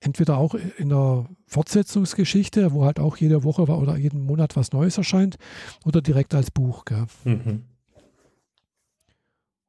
[0.01, 4.97] entweder auch in der Fortsetzungsgeschichte, wo halt auch jede Woche oder jeden Monat was Neues
[4.97, 5.37] erscheint,
[5.85, 6.83] oder direkt als Buch.
[7.23, 7.63] Mhm.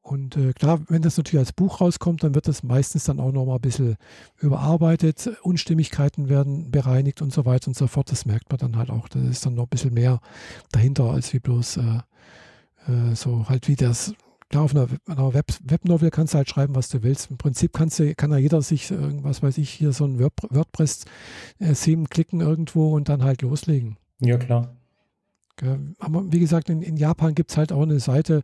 [0.02, 3.32] Und äh, klar, wenn das natürlich als Buch rauskommt, dann wird das meistens dann auch
[3.32, 3.96] nochmal ein bisschen
[4.38, 8.10] überarbeitet, Unstimmigkeiten werden bereinigt und so weiter und so fort.
[8.10, 9.08] Das merkt man dann halt auch.
[9.08, 10.20] Das ist dann noch ein bisschen mehr
[10.72, 12.00] dahinter, als wie bloß äh,
[12.88, 14.14] äh, so halt wie das
[14.50, 17.30] klar, auf einer, einer Web, Webnovel kannst du halt schreiben, was du willst.
[17.30, 22.06] Im Prinzip kannst du, kann ja jeder sich irgendwas, weiß ich, hier so ein WordPress-Theme
[22.08, 23.96] klicken irgendwo und dann halt loslegen.
[24.20, 24.76] Ja, klar.
[25.98, 28.42] Aber wie gesagt, in, in Japan gibt es halt auch eine Seite,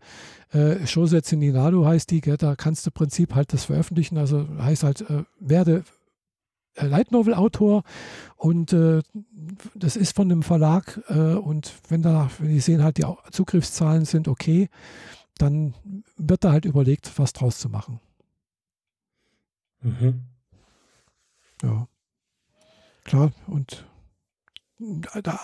[0.53, 4.19] äh, Shosetsu Ninado heißt die, gell, da kannst du im Prinzip halt das veröffentlichen.
[4.19, 5.83] Also heißt halt, äh, werde äh,
[6.79, 7.83] Light Novel Autor
[8.37, 9.03] und äh,
[9.75, 14.05] das ist von einem Verlag äh, und wenn da, wenn die sehen halt, die Zugriffszahlen
[14.05, 14.69] sind okay,
[15.39, 15.75] dann
[16.17, 18.01] wird da halt überlegt, was draus zu machen.
[19.83, 20.23] Mhm.
[21.63, 21.89] Ja.
[23.05, 23.87] Klar, und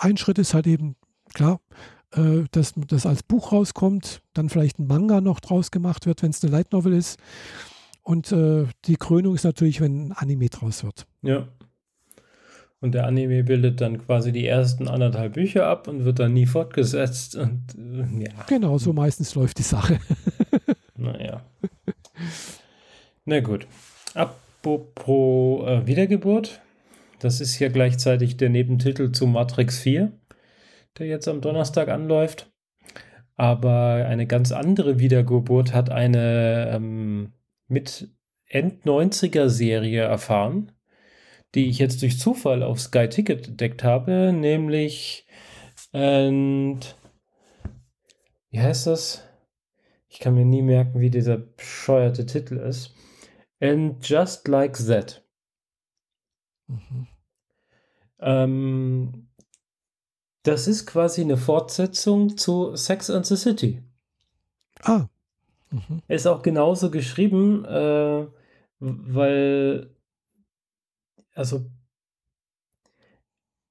[0.00, 0.96] ein Schritt ist halt eben,
[1.32, 1.60] klar,
[2.12, 6.30] äh, dass das als Buch rauskommt, dann vielleicht ein Manga noch draus gemacht wird, wenn
[6.30, 7.18] es eine Light Novel ist.
[8.02, 11.06] Und äh, die Krönung ist natürlich, wenn ein Anime draus wird.
[11.22, 11.48] Ja.
[12.80, 16.46] Und der Anime bildet dann quasi die ersten anderthalb Bücher ab und wird dann nie
[16.46, 17.36] fortgesetzt.
[17.36, 18.44] Und, äh, ja.
[18.48, 20.00] Genau, so meistens läuft die Sache.
[20.96, 21.42] naja.
[23.24, 23.68] Na gut.
[24.14, 26.60] Apropos äh, Wiedergeburt.
[27.20, 30.10] Das ist ja gleichzeitig der Nebentitel zu Matrix 4,
[30.98, 32.50] der jetzt am Donnerstag anläuft.
[33.36, 37.32] Aber eine ganz andere Wiedergeburt hat eine ähm,
[37.72, 38.08] mit
[38.46, 40.72] End-90er-Serie erfahren
[41.54, 45.26] die ich jetzt durch Zufall auf Sky Ticket entdeckt habe, nämlich
[45.92, 46.96] and,
[48.50, 49.22] wie heißt das?
[50.08, 52.94] Ich kann mir nie merken, wie dieser bescheuerte Titel ist.
[53.60, 55.24] And Just Like That.
[56.66, 57.06] Mhm.
[58.20, 59.28] Ähm,
[60.42, 63.82] das ist quasi eine Fortsetzung zu Sex and the City.
[64.82, 65.08] Ah.
[65.72, 66.02] Mhm.
[66.08, 68.26] Ist auch genauso geschrieben, äh,
[68.78, 69.90] weil
[71.34, 71.64] also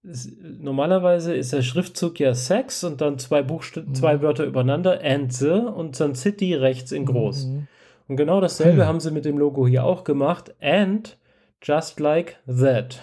[0.04, 3.94] normalerweise ist der Schriftzug ja Sex und dann zwei Buchst mhm.
[3.94, 7.46] zwei Wörter übereinander, and the und dann City rechts in groß.
[7.46, 7.68] Mhm.
[8.08, 8.88] Und genau dasselbe ja.
[8.88, 10.54] haben sie mit dem Logo hier auch gemacht.
[10.60, 11.18] And
[11.62, 13.00] just like that.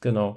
[0.00, 0.36] Genau.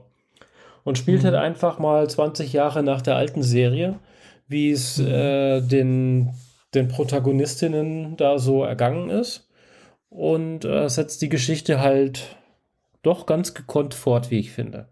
[0.84, 1.38] Und spielt halt mhm.
[1.38, 4.00] halt einfach mal 20 Jahre nach der alten Serie,
[4.48, 5.08] wie es mhm.
[5.08, 6.30] äh, den,
[6.74, 9.50] den Protagonistinnen da so ergangen ist.
[10.10, 12.36] Und äh, setzt die Geschichte halt
[13.02, 14.88] doch ganz gekonnt fort, wie ich finde.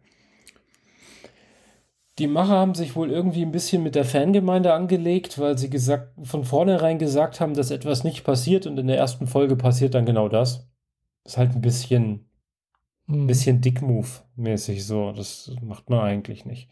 [2.20, 6.12] Die Macher haben sich wohl irgendwie ein bisschen mit der Fangemeinde angelegt, weil sie gesagt,
[6.24, 10.06] von vornherein gesagt haben, dass etwas nicht passiert und in der ersten Folge passiert dann
[10.06, 10.68] genau das.
[11.24, 12.26] Ist halt ein bisschen,
[13.08, 13.28] ein hm.
[13.28, 15.14] bisschen Dick-Move-mäßig so.
[15.14, 16.70] Das macht man eigentlich nicht.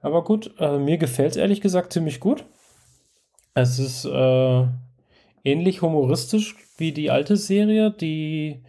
[0.00, 2.44] Aber gut, äh, mir gefällt es ehrlich gesagt ziemlich gut.
[3.60, 4.64] Es ist äh,
[5.44, 8.62] ähnlich humoristisch wie die alte Serie, die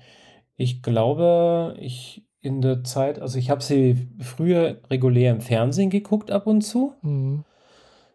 [0.55, 6.31] ich glaube, ich in der Zeit, also ich habe sie früher regulär im Fernsehen geguckt
[6.31, 6.93] ab und zu.
[7.01, 7.43] Mhm.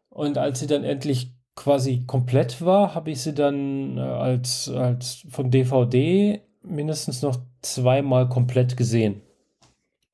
[0.08, 5.26] Und als sie dann endlich quasi komplett war, habe ich sie dann äh, als, als
[5.28, 9.20] von DVD mindestens noch zweimal komplett gesehen.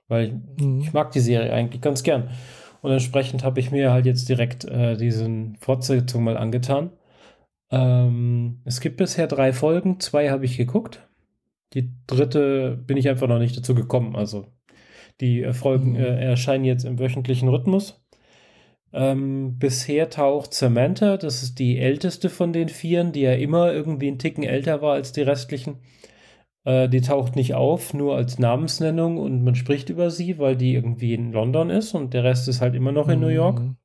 [0.08, 0.80] Weil mhm.
[0.80, 2.30] ich mag die Serie eigentlich ganz gern.
[2.82, 6.90] Und entsprechend habe ich mir halt jetzt direkt äh, diesen Fortsetzung mal angetan.
[7.70, 11.06] Ähm, es gibt bisher drei Folgen, zwei habe ich geguckt.
[11.74, 14.16] Die dritte bin ich einfach noch nicht dazu gekommen.
[14.16, 14.46] Also
[15.20, 15.96] die äh, Folgen mhm.
[15.96, 18.02] äh, erscheinen jetzt im wöchentlichen Rhythmus.
[18.92, 24.08] Ähm, bisher taucht Samantha, das ist die älteste von den Vieren, die ja immer irgendwie
[24.08, 25.76] einen Ticken älter war als die restlichen.
[26.64, 30.74] Äh, die taucht nicht auf, nur als Namensnennung und man spricht über sie, weil die
[30.74, 33.24] irgendwie in London ist und der Rest ist halt immer noch in mhm.
[33.24, 33.61] New York.
[33.61, 33.76] Mhm.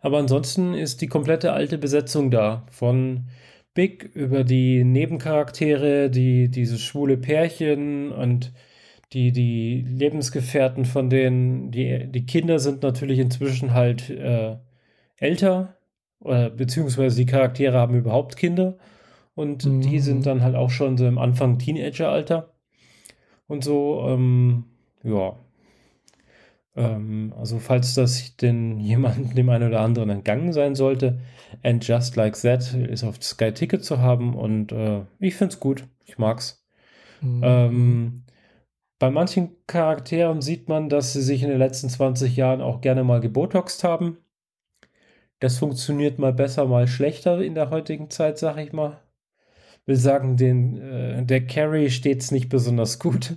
[0.00, 2.66] Aber ansonsten ist die komplette alte Besetzung da.
[2.70, 3.26] Von
[3.74, 8.52] Big über die Nebencharaktere, die dieses schwule Pärchen und
[9.12, 14.56] die, die Lebensgefährten von denen, die, die Kinder sind natürlich inzwischen halt äh,
[15.18, 15.76] älter,
[16.20, 18.78] oder, beziehungsweise die Charaktere haben überhaupt Kinder
[19.34, 19.80] und mhm.
[19.80, 22.52] die sind dann halt auch schon so im Anfang Teenageralter
[23.46, 24.64] und so, ähm,
[25.02, 25.36] ja,
[26.76, 31.20] ähm, also falls das denn jemandem dem einen oder anderen entgangen sein sollte,
[31.62, 35.60] And Just Like That ist auf Sky Ticket zu haben und äh, ich finde es
[35.60, 35.84] gut.
[36.04, 36.64] Ich mag's.
[37.20, 37.40] Mhm.
[37.42, 38.22] Ähm,
[38.98, 43.02] bei manchen Charakteren sieht man, dass sie sich in den letzten 20 Jahren auch gerne
[43.02, 44.18] mal gebotoxt haben.
[45.38, 49.00] Das funktioniert mal besser, mal schlechter in der heutigen Zeit, sag ich mal.
[49.86, 53.36] Will sagen, den, äh, der Carry steht nicht besonders gut.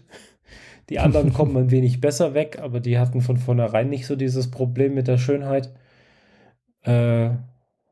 [0.89, 4.52] Die anderen kommen ein wenig besser weg, aber die hatten von vornherein nicht so dieses
[4.52, 5.74] Problem mit der Schönheit.
[6.82, 7.30] Äh,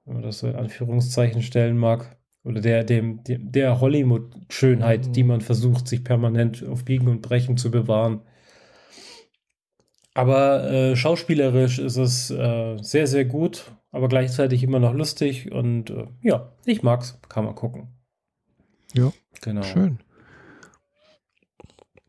[0.06, 2.18] wenn man das so in Anführungszeichen stellen mag.
[2.44, 5.14] Oder der, dem, der Hollywood-Schönheit, mhm.
[5.14, 8.22] die man versucht, sich permanent auf Biegen und Brechen zu bewahren.
[10.14, 15.90] Aber äh, schauspielerisch ist es äh, sehr, sehr gut, aber gleichzeitig immer noch lustig und
[15.92, 17.88] äh, ja, ich mag's, kann man gucken.
[18.94, 19.12] Ja,
[19.42, 19.64] genau.
[19.64, 20.00] Schön.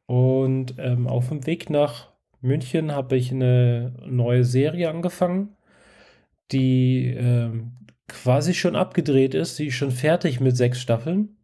[0.07, 2.11] Und ähm, auf dem Weg nach
[2.41, 5.57] München habe ich eine neue Serie angefangen,
[6.51, 7.72] die ähm,
[8.09, 9.57] quasi schon abgedreht ist.
[9.57, 11.37] Sie ist schon fertig mit sechs Staffeln.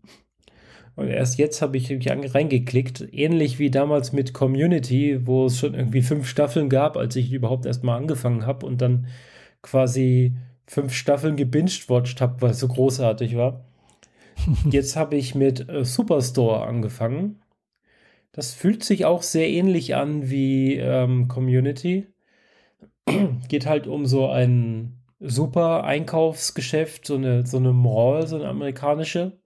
[0.96, 5.74] Und erst jetzt habe ich mich reingeklickt, ähnlich wie damals mit Community, wo es schon
[5.74, 9.06] irgendwie fünf Staffeln gab, als ich überhaupt erst mal angefangen habe und dann
[9.62, 10.36] quasi
[10.66, 13.67] fünf Staffeln gebinged-watched habe, weil es so großartig war.
[14.70, 17.40] jetzt habe ich mit äh, Superstore angefangen.
[18.32, 22.06] Das fühlt sich auch sehr ähnlich an wie ähm, Community.
[23.48, 29.38] Geht halt um so ein super Einkaufsgeschäft, so eine, so eine Mall, so eine amerikanische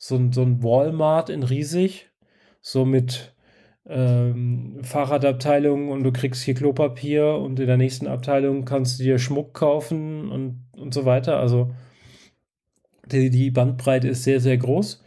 [0.00, 2.10] so, ein, so ein Walmart in riesig,
[2.62, 3.34] so mit
[3.86, 9.18] ähm, Fahrradabteilung und du kriegst hier Klopapier und in der nächsten Abteilung kannst du dir
[9.18, 11.38] Schmuck kaufen und, und so weiter.
[11.38, 11.70] Also
[13.12, 15.02] die, die Bandbreite ist sehr, sehr groß.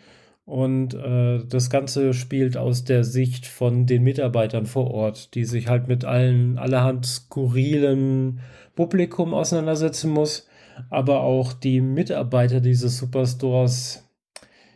[0.46, 5.70] Und äh, das Ganze spielt aus der Sicht von den Mitarbeitern vor Ort, die sich
[5.70, 8.42] halt mit allen allerhand skurrilen
[8.76, 10.48] Publikum auseinandersetzen muss.
[10.90, 14.10] Aber auch die Mitarbeiter dieses Superstores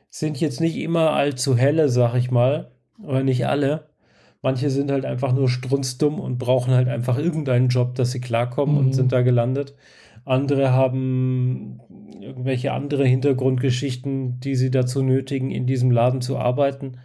[0.10, 2.72] sind jetzt nicht immer allzu helle, sag ich mal.
[3.04, 3.90] Oder nicht alle.
[4.42, 8.76] Manche sind halt einfach nur strunzdumm und brauchen halt einfach irgendeinen Job, dass sie klarkommen
[8.76, 8.82] mhm.
[8.82, 9.76] und sind da gelandet.
[10.28, 11.80] Andere haben
[12.20, 17.00] irgendwelche andere Hintergrundgeschichten, die sie dazu nötigen, in diesem Laden zu arbeiten.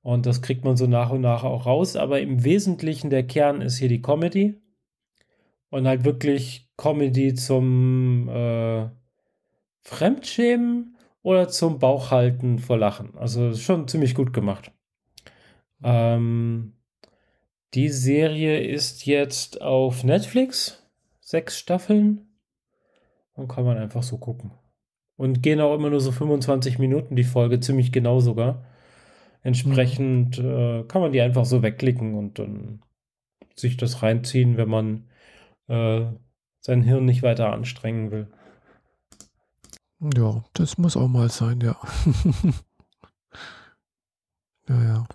[0.00, 1.96] Und das kriegt man so nach und nach auch raus.
[1.96, 4.54] Aber im Wesentlichen der Kern ist hier die Comedy.
[5.68, 8.88] Und halt wirklich Comedy zum äh,
[9.82, 13.18] Fremdschämen oder zum Bauchhalten vor Lachen.
[13.18, 14.72] Also schon ziemlich gut gemacht.
[15.82, 16.72] Ähm,
[17.74, 20.82] die Serie ist jetzt auf Netflix.
[21.20, 22.25] Sechs Staffeln.
[23.36, 24.50] Und kann man einfach so gucken.
[25.16, 28.64] Und gehen auch immer nur so 25 Minuten die Folge, ziemlich genau sogar.
[29.42, 30.48] Entsprechend mhm.
[30.48, 32.82] äh, kann man die einfach so wegklicken und dann
[33.54, 35.04] sich das reinziehen, wenn man
[35.68, 36.06] äh,
[36.60, 38.28] sein Hirn nicht weiter anstrengen will.
[40.14, 41.76] Ja, das muss auch mal sein, ja.
[44.68, 45.06] ja, ja.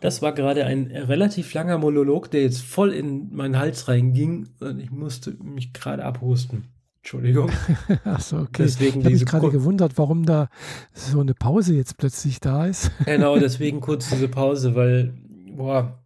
[0.00, 4.78] Das war gerade ein relativ langer Monolog, der jetzt voll in meinen Hals reinging und
[4.80, 6.64] ich musste mich gerade abhusten.
[6.98, 7.50] Entschuldigung.
[8.04, 8.64] Achso, okay.
[8.64, 10.48] Deswegen ich habe mich gerade gewundert, warum da
[10.92, 12.90] so eine Pause jetzt plötzlich da ist.
[13.06, 15.14] genau, deswegen kurz diese Pause, weil,
[15.56, 15.98] boah,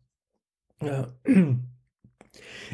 [0.83, 1.09] ja.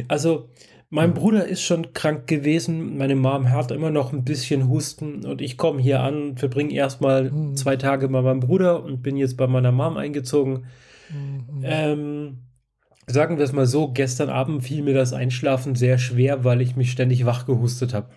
[0.09, 0.51] Also,
[0.91, 2.97] mein Bruder ist schon krank gewesen.
[2.97, 7.31] Meine Mom hat immer noch ein bisschen Husten und ich komme hier an, verbringe erstmal
[7.31, 7.57] mhm.
[7.57, 10.66] zwei Tage bei meinem Bruder und bin jetzt bei meiner Mom eingezogen.
[11.11, 11.63] Mhm.
[11.63, 12.39] Ähm,
[13.07, 16.77] sagen wir es mal so: Gestern Abend fiel mir das Einschlafen sehr schwer, weil ich
[16.77, 18.11] mich ständig wach gehustet habe.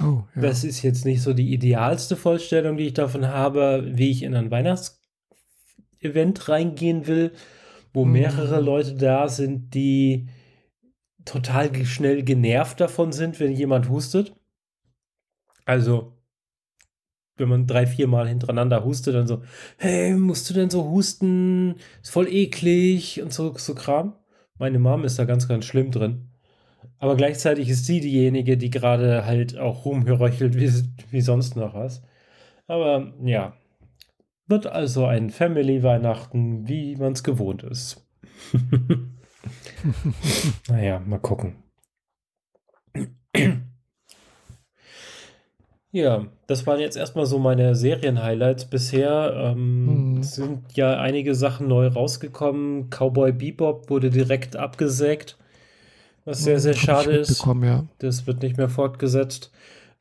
[0.00, 0.42] Oh, ja.
[0.42, 4.34] Das ist jetzt nicht so die idealste Vollstellung, die ich davon habe, wie ich in
[4.34, 7.32] ein Weihnachtsevent reingehen will,
[7.92, 8.12] wo mhm.
[8.12, 10.28] mehrere Leute da sind, die
[11.24, 14.34] total schnell genervt davon sind, wenn jemand hustet.
[15.64, 16.21] Also,
[17.42, 19.42] wenn man drei, vier Mal hintereinander hustet, dann so,
[19.76, 21.74] hey, musst du denn so husten?
[22.02, 24.14] Ist voll eklig und so, so Kram.
[24.58, 26.28] Meine Mom ist da ganz, ganz schlimm drin.
[26.98, 30.70] Aber gleichzeitig ist sie diejenige, die gerade halt auch rumgeröchelt wie,
[31.10, 32.02] wie sonst noch was.
[32.68, 33.54] Aber ja,
[34.46, 38.06] wird also ein Family-Weihnachten, wie man es gewohnt ist.
[40.68, 41.56] naja, mal gucken.
[45.94, 49.34] Ja, das waren jetzt erstmal so meine Serien-Highlights bisher.
[49.36, 50.22] Ähm, mhm.
[50.22, 52.88] Sind ja einige Sachen neu rausgekommen.
[52.88, 55.36] Cowboy Bebop wurde direkt abgesägt,
[56.24, 57.44] was sehr, sehr schade ist.
[57.44, 57.84] Ja.
[57.98, 59.52] Das wird nicht mehr fortgesetzt.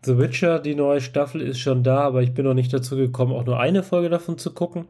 [0.04, 3.34] The Witcher, die neue Staffel, ist schon da, aber ich bin noch nicht dazu gekommen,
[3.34, 4.88] auch nur eine Folge davon zu gucken.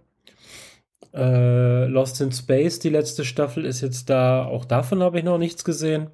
[1.14, 4.46] Äh, Lost in Space, die letzte Staffel, ist jetzt da.
[4.46, 6.12] Auch davon habe ich noch nichts gesehen.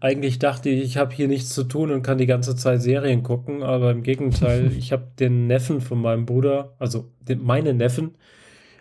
[0.00, 3.22] Eigentlich dachte ich, ich habe hier nichts zu tun und kann die ganze Zeit Serien
[3.22, 8.14] gucken, aber im Gegenteil, ich habe den Neffen von meinem Bruder, also den, meine Neffen,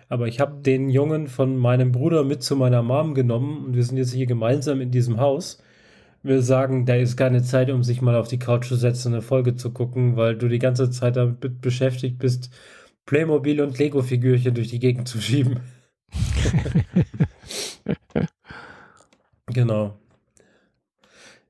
[0.09, 3.84] Aber ich habe den Jungen von meinem Bruder mit zu meiner Mom genommen und wir
[3.84, 5.61] sind jetzt hier gemeinsam in diesem Haus.
[6.24, 9.14] Wir sagen, da ist keine Zeit, um sich mal auf die Couch zu setzen und
[9.16, 12.49] eine Folge zu gucken, weil du die ganze Zeit damit beschäftigt bist,
[13.05, 15.59] Playmobil und Lego-Figürchen durch die Gegend zu schieben.
[19.47, 19.97] genau.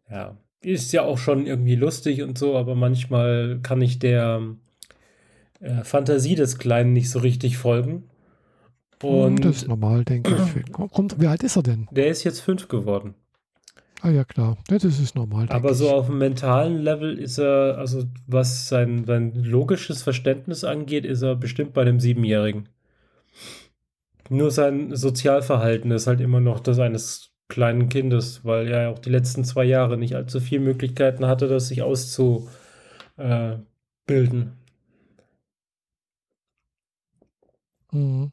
[0.10, 4.41] Ja, ist ja auch schon irgendwie lustig und so, aber manchmal kann ich der
[5.60, 8.04] äh, Fantasie des Kleinen nicht so richtig folgen.
[9.01, 10.72] Hm, und das ist normal, denke ich.
[10.72, 11.88] Kommt, wie alt ist er denn?
[11.91, 13.16] Der ist jetzt fünf geworden.
[14.01, 14.58] Ah ja, klar.
[14.68, 15.47] das ist normal.
[15.49, 21.06] Aber so auf dem mentalen Level ist er, also was sein, sein logisches Verständnis angeht,
[21.06, 22.68] ist er bestimmt bei einem Siebenjährigen.
[24.30, 29.09] Nur sein Sozialverhalten ist halt immer noch das eines kleinen Kindes, weil er auch die
[29.09, 32.57] letzten zwei Jahre nicht allzu viele Möglichkeiten hatte, das sich auszubilden.
[37.91, 38.31] Mhm.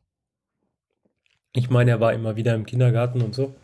[1.52, 3.54] Ich meine, er war immer wieder im Kindergarten und so.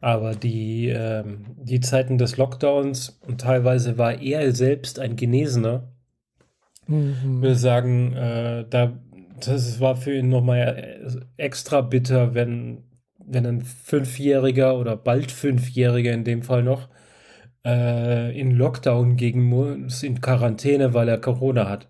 [0.00, 5.88] Aber die, ähm, die Zeiten des Lockdowns und teilweise war er selbst ein Genesener.
[6.86, 7.42] Mhm.
[7.42, 8.92] Wir sagen, äh, da,
[9.40, 12.84] das war für ihn nochmal extra bitter, wenn,
[13.26, 16.88] wenn ein Fünfjähriger oder bald Fünfjähriger in dem Fall noch
[17.64, 21.88] äh, in Lockdown gehen muss, in Quarantäne, weil er Corona hat.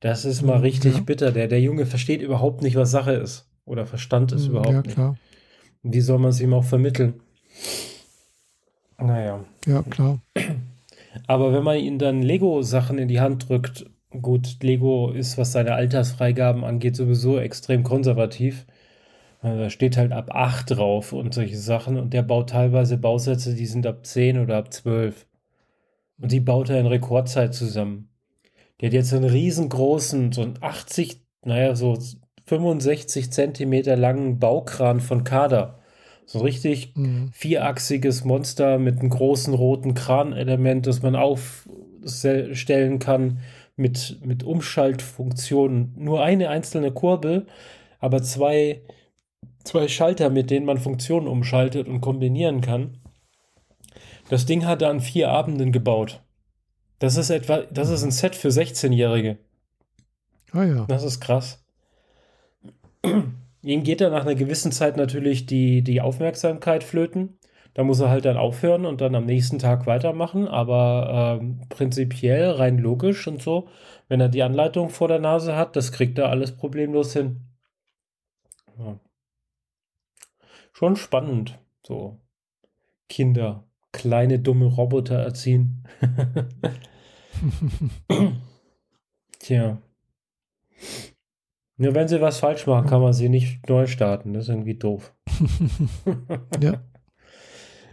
[0.00, 1.00] Das ist mal mhm, richtig ja.
[1.00, 1.32] bitter.
[1.32, 3.48] Der, der Junge versteht überhaupt nicht, was Sache ist.
[3.64, 5.10] Oder verstand es mhm, überhaupt ja, klar.
[5.10, 5.94] nicht.
[5.94, 7.14] Wie soll man es ihm auch vermitteln?
[8.98, 9.44] Naja.
[9.66, 10.20] Ja, klar.
[11.26, 15.74] Aber wenn man ihnen dann Lego-Sachen in die Hand drückt, gut, Lego ist, was seine
[15.74, 18.66] Altersfreigaben angeht, sowieso extrem konservativ.
[19.42, 21.98] Da steht halt ab 8 drauf und solche Sachen.
[21.98, 25.26] Und der baut teilweise Bausätze, die sind ab 10 oder ab 12.
[26.20, 28.08] Und die baut er in Rekordzeit zusammen.
[28.80, 31.98] Der hat jetzt einen riesengroßen, so einen 80, naja, so
[32.46, 35.80] 65 Zentimeter langen Baukran von Kader.
[36.24, 37.30] So ein richtig mhm.
[37.32, 43.40] vierachsiges Monster mit einem großen roten Kranelement, das man aufstellen kann
[43.76, 45.94] mit, mit Umschaltfunktionen.
[45.96, 47.46] Nur eine einzelne Kurbel,
[47.98, 48.82] aber zwei,
[49.64, 52.98] zwei Schalter, mit denen man Funktionen umschaltet und kombinieren kann.
[54.28, 56.22] Das Ding hat er an vier Abenden gebaut.
[56.98, 59.38] Das ist etwa, das ist ein Set für 16-Jährige.
[60.52, 60.84] Ah ja.
[60.86, 61.64] Das ist krass.
[63.62, 67.38] Ihm geht dann nach einer gewissen Zeit natürlich die, die Aufmerksamkeit flöten.
[67.74, 70.46] Da muss er halt dann aufhören und dann am nächsten Tag weitermachen.
[70.46, 73.68] Aber ähm, prinzipiell, rein logisch und so,
[74.08, 77.40] wenn er die Anleitung vor der Nase hat, das kriegt er alles problemlos hin.
[78.78, 78.98] Ja.
[80.82, 82.18] Schon spannend, so
[83.08, 83.62] Kinder,
[83.92, 85.84] kleine dumme Roboter erziehen.
[89.38, 89.78] Tja.
[91.76, 94.34] Nur wenn sie was falsch machen, kann man sie nicht neu starten.
[94.34, 95.14] Das ist irgendwie doof.
[96.60, 96.82] ja.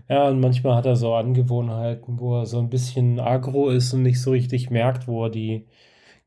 [0.09, 4.01] Ja, und manchmal hat er so Angewohnheiten, wo er so ein bisschen agro ist und
[4.01, 5.67] nicht so richtig merkt, wo er die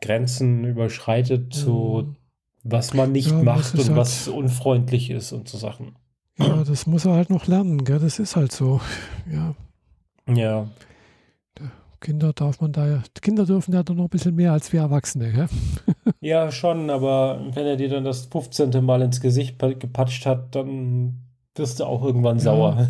[0.00, 2.16] Grenzen überschreitet zu mhm.
[2.62, 5.96] was man nicht ja, macht und halt, was unfreundlich ist und so Sachen.
[6.39, 7.99] Ja, das muss er halt noch lernen, gell?
[7.99, 8.80] Das ist halt so.
[9.30, 9.55] Ja.
[10.33, 10.68] Ja.
[12.03, 14.80] Kinder darf man da ja, Kinder dürfen ja doch noch ein bisschen mehr als wir
[14.80, 15.49] Erwachsene, gell?
[16.20, 18.85] Ja, schon, aber wenn er dir dann das 15.
[18.85, 21.20] Mal ins Gesicht gepatscht hat, dann
[21.55, 22.43] wirst du auch irgendwann ja.
[22.43, 22.89] sauer.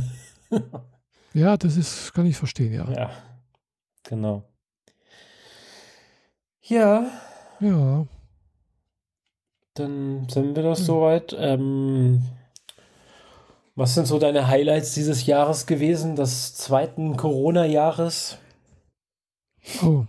[1.35, 2.91] ja, das ist, kann ich verstehen, ja.
[2.91, 3.11] Ja,
[4.03, 4.43] genau.
[6.63, 7.07] Ja.
[7.61, 8.07] Ja.
[9.75, 10.87] Dann sind wir das hm.
[10.87, 11.37] soweit.
[11.39, 12.23] Ähm,
[13.83, 18.39] was sind so deine Highlights dieses Jahres gewesen, des zweiten Corona-Jahres?
[19.83, 20.05] Oh,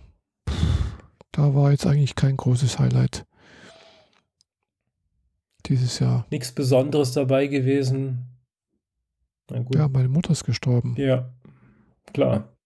[1.32, 3.26] da war jetzt eigentlich kein großes Highlight
[5.66, 6.24] dieses Jahr.
[6.30, 8.26] Nichts Besonderes dabei gewesen.
[9.74, 10.94] Ja, meine Mutter ist gestorben.
[10.96, 11.34] Ja,
[12.12, 12.56] klar.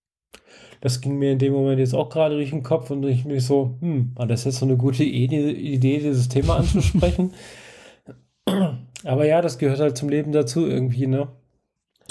[0.82, 3.46] Das ging mir in dem Moment jetzt auch gerade durch den Kopf und ich mich
[3.46, 7.32] so, hm, war das jetzt so eine gute Idee, dieses Thema anzusprechen?
[9.08, 11.28] Aber ja, das gehört halt zum Leben dazu irgendwie, ne?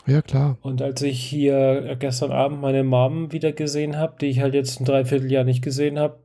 [0.08, 0.58] Ja, klar.
[0.62, 4.80] Und als ich hier gestern Abend meine Mom wieder gesehen habe, die ich halt jetzt
[4.80, 6.24] ein Dreivierteljahr nicht gesehen habe,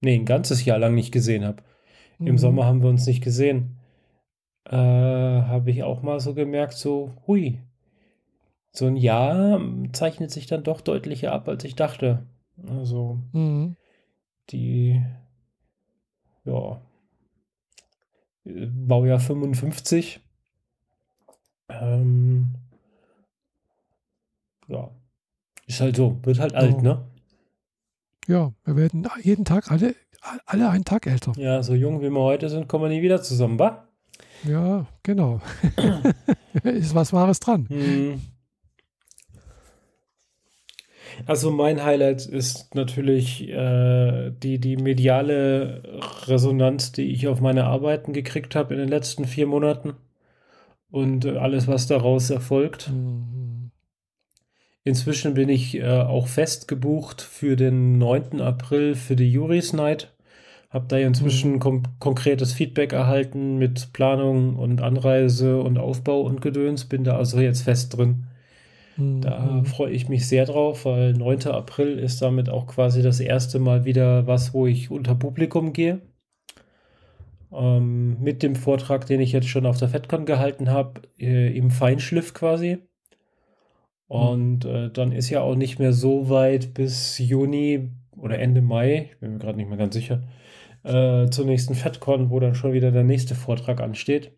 [0.00, 1.62] nee, ein ganzes Jahr lang nicht gesehen habe.
[2.18, 2.26] Mhm.
[2.26, 3.78] Im Sommer haben wir uns nicht gesehen.
[4.64, 7.60] Äh, habe ich auch mal so gemerkt, so, hui,
[8.72, 9.60] so ein Jahr
[9.92, 12.26] zeichnet sich dann doch deutlicher ab, als ich dachte.
[12.66, 13.76] Also, mhm.
[14.50, 15.00] die,
[16.44, 16.80] ja,
[18.48, 20.20] Baujahr 55.
[21.68, 22.54] Ähm,
[24.68, 24.90] ja,
[25.66, 27.04] ist halt so, wird halt alt, ne?
[28.26, 29.94] Ja, wir werden jeden Tag alle,
[30.46, 31.32] alle einen Tag älter.
[31.36, 33.88] Ja, so jung wie wir heute sind, kommen wir nie wieder zusammen, wa?
[34.44, 35.40] Ja, genau.
[36.62, 37.66] ist was Wahres dran.
[37.68, 38.20] Hm.
[41.26, 45.82] Also mein Highlight ist natürlich äh, die, die mediale
[46.26, 49.94] Resonanz, die ich auf meine Arbeiten gekriegt habe in den letzten vier Monaten
[50.90, 52.90] und äh, alles, was daraus erfolgt.
[52.90, 53.70] Mhm.
[54.84, 58.40] Inzwischen bin ich äh, auch fest gebucht für den 9.
[58.40, 60.14] April für die Juris Night.
[60.70, 61.82] Habe da inzwischen mhm.
[61.98, 66.86] konkretes Feedback erhalten mit Planung und Anreise und Aufbau und Gedöns.
[66.86, 68.28] Bin da also jetzt fest drin.
[68.98, 69.64] Da mhm.
[69.64, 71.46] freue ich mich sehr drauf, weil 9.
[71.46, 76.00] April ist damit auch quasi das erste Mal wieder was, wo ich unter Publikum gehe.
[77.52, 81.70] Ähm, mit dem Vortrag, den ich jetzt schon auf der FedCon gehalten habe, äh, im
[81.70, 82.78] Feinschliff quasi.
[84.08, 89.10] Und äh, dann ist ja auch nicht mehr so weit bis Juni oder Ende Mai,
[89.12, 90.24] ich bin mir gerade nicht mehr ganz sicher,
[90.82, 94.37] äh, zur nächsten FedCon, wo dann schon wieder der nächste Vortrag ansteht.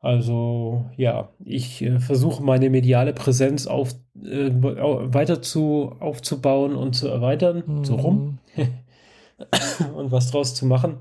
[0.00, 7.08] Also ja, ich äh, versuche meine mediale Präsenz auf, äh, weiter zu, aufzubauen und zu
[7.08, 7.84] erweitern, mhm.
[7.84, 8.38] so rum.
[9.94, 10.98] und was draus zu machen.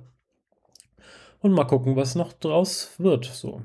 [1.42, 3.24] Und mal gucken, was noch draus wird.
[3.26, 3.62] So.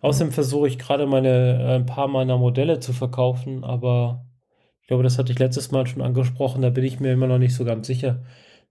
[0.00, 4.24] Außerdem versuche ich gerade meine äh, ein paar meiner Modelle zu verkaufen, aber
[4.80, 7.38] ich glaube, das hatte ich letztes Mal schon angesprochen, da bin ich mir immer noch
[7.38, 8.22] nicht so ganz sicher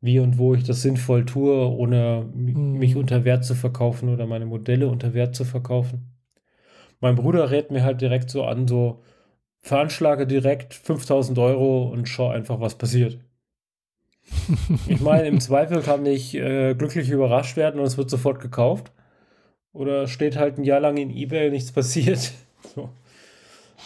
[0.01, 2.73] wie und wo ich das sinnvoll tue, ohne mhm.
[2.73, 6.13] mich unter Wert zu verkaufen oder meine Modelle unter Wert zu verkaufen.
[6.99, 9.03] Mein Bruder rät mir halt direkt so an, so
[9.59, 13.19] veranschlage direkt 5000 Euro und schau einfach, was passiert.
[14.87, 18.91] ich meine, im Zweifel kann ich äh, glücklich überrascht werden und es wird sofort gekauft.
[19.73, 22.31] Oder steht halt ein Jahr lang in Ebay und nichts passiert.
[22.75, 22.89] so.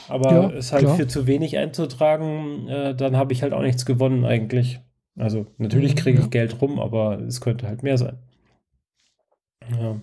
[0.08, 0.96] Aber ja, es halt klar.
[0.96, 4.80] für zu wenig einzutragen, äh, dann habe ich halt auch nichts gewonnen eigentlich.
[5.22, 6.30] Also natürlich kriege ich ja.
[6.30, 8.18] Geld rum, aber es könnte halt mehr sein.
[9.70, 10.02] Ja.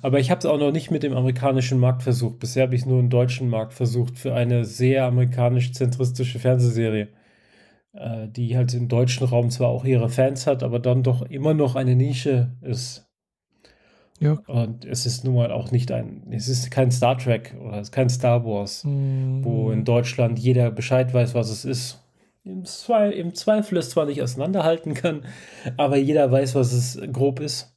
[0.00, 2.38] Aber ich habe es auch noch nicht mit dem amerikanischen Markt versucht.
[2.38, 7.08] Bisher habe ich nur einen deutschen Markt versucht für eine sehr amerikanisch-zentristische Fernsehserie,
[7.92, 11.52] äh, die halt im deutschen Raum zwar auch ihre Fans hat, aber dann doch immer
[11.52, 13.06] noch eine Nische ist.
[14.18, 14.38] Ja.
[14.46, 17.88] Und es ist nun mal auch nicht ein, es ist kein Star Trek oder es
[17.88, 19.44] ist kein Star Wars, mm.
[19.44, 22.01] wo in Deutschland jeder Bescheid weiß, was es ist
[22.44, 25.24] im, Zweifel, im Zweifel es zwar nicht auseinanderhalten kann,
[25.76, 27.76] aber jeder weiß, was es grob ist.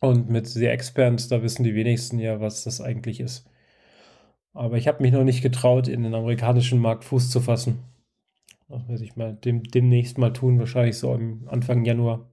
[0.00, 3.48] Und mit The Expanse, da wissen die wenigsten ja, was das eigentlich ist.
[4.52, 7.78] Aber ich habe mich noch nicht getraut, in den amerikanischen Markt Fuß zu fassen.
[8.68, 12.30] Das werde ich mal dem, demnächst mal tun, wahrscheinlich so im Anfang Januar.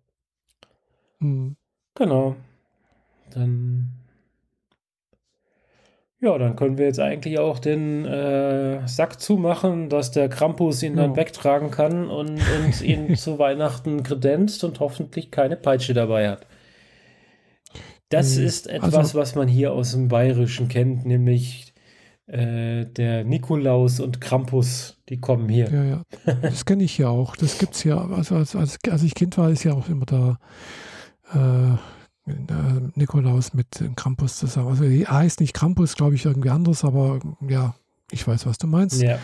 [1.19, 1.55] Mhm.
[1.95, 2.35] Genau.
[3.31, 3.98] Dann
[6.21, 10.97] ja, dann können wir jetzt eigentlich auch den äh, Sack zumachen, dass der Krampus ihn
[10.97, 11.15] dann ja.
[11.15, 16.45] wegtragen kann und, und ihn zu Weihnachten kredenzt und hoffentlich keine Peitsche dabei hat.
[18.09, 18.45] Das mhm.
[18.45, 21.73] ist etwas, also, was man hier aus dem Bayerischen kennt, nämlich
[22.27, 25.69] äh, der Nikolaus und Krampus, die kommen hier.
[25.71, 26.03] Ja, ja.
[26.41, 27.35] Das kenne ich ja auch.
[27.35, 27.97] Das gibt es ja.
[27.97, 30.37] Also als, als, als ich Kind war, ist ja auch immer da.
[31.33, 31.77] Äh,
[32.95, 34.69] Nikolaus mit Krampus zusammen.
[34.69, 37.75] Also die heißt nicht Krampus, glaube ich, irgendwie anders, aber ja,
[38.11, 39.01] ich weiß, was du meinst.
[39.01, 39.19] Ja.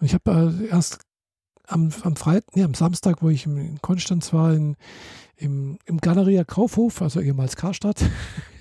[0.00, 1.00] Und ich habe äh, erst
[1.66, 4.76] am, am Freitag, nee, am Samstag, wo ich in Konstanz war, in,
[5.36, 8.04] im, im Galeria Kaufhof, also ehemals Karstadt,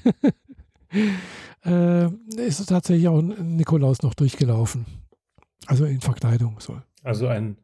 [1.66, 4.86] äh, ist tatsächlich auch Nikolaus noch durchgelaufen.
[5.66, 6.58] Also in Verkleidung.
[6.60, 6.80] So.
[7.04, 7.58] Also ein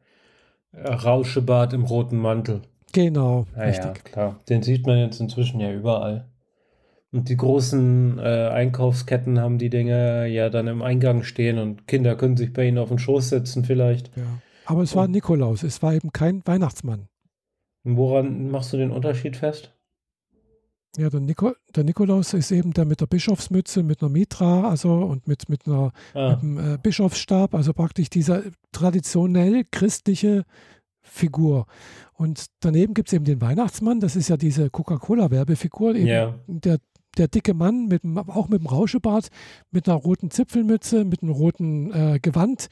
[0.74, 2.62] Rauschebart im roten Mantel.
[2.92, 3.86] Genau, ja, richtig.
[3.86, 4.40] Ja, klar.
[4.50, 6.26] Den sieht man jetzt inzwischen ja überall.
[7.12, 12.16] Und die großen äh, Einkaufsketten haben die Dinge ja dann im Eingang stehen und Kinder
[12.16, 14.16] können sich bei ihnen auf den Schoß setzen vielleicht.
[14.18, 14.24] Ja.
[14.66, 17.08] Aber es war Nikolaus, es war eben kein Weihnachtsmann.
[17.86, 19.72] Und woran machst du den Unterschied fest?
[20.98, 24.94] Ja, der, Nico, der Nikolaus ist eben der mit der Bischofsmütze, mit einer Mitra, also
[24.94, 26.32] und mit, mit, einer, ah.
[26.32, 30.46] mit einem äh, Bischofsstab, also praktisch dieser traditionell christliche
[31.02, 31.68] Figur.
[32.18, 36.40] Und daneben gibt es eben den Weihnachtsmann, das ist ja diese Coca-Cola-Werbefigur, yeah.
[36.48, 36.80] der,
[37.18, 39.28] der dicke Mann, mit, auch mit dem Rauschebart,
[39.72, 42.68] mit einer roten Zipfelmütze, mit einem roten äh, Gewand.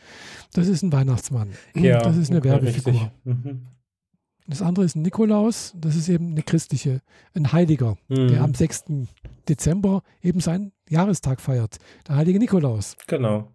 [0.54, 1.52] Das ist ein Weihnachtsmann.
[1.76, 3.12] Ja, das ist eine Werbefigur.
[3.26, 3.68] Mhm.
[4.48, 7.02] Das andere ist ein Nikolaus, das ist eben eine christliche,
[7.34, 8.28] ein Heiliger, mhm.
[8.30, 8.86] der am 6.
[9.48, 11.78] Dezember eben seinen Jahrestag feiert.
[12.08, 12.96] Der heilige Nikolaus.
[13.08, 13.52] Genau.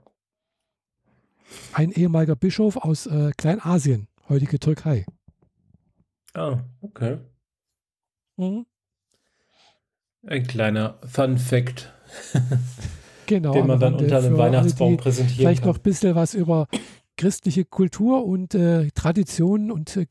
[1.73, 5.07] Ein ehemaliger Bischof aus äh, Kleinasien, heutige Türkei.
[6.39, 7.19] Ah, okay.
[8.37, 8.65] Mhm.
[10.25, 11.93] Ein kleiner Fun Fact.
[13.27, 13.53] genau.
[13.53, 15.71] Den man dann unter einem Weihnachtsbaum präsentieren vielleicht kann.
[15.71, 16.69] noch ein bisschen was über
[17.17, 20.07] christliche Kultur und äh, Traditionen und äh,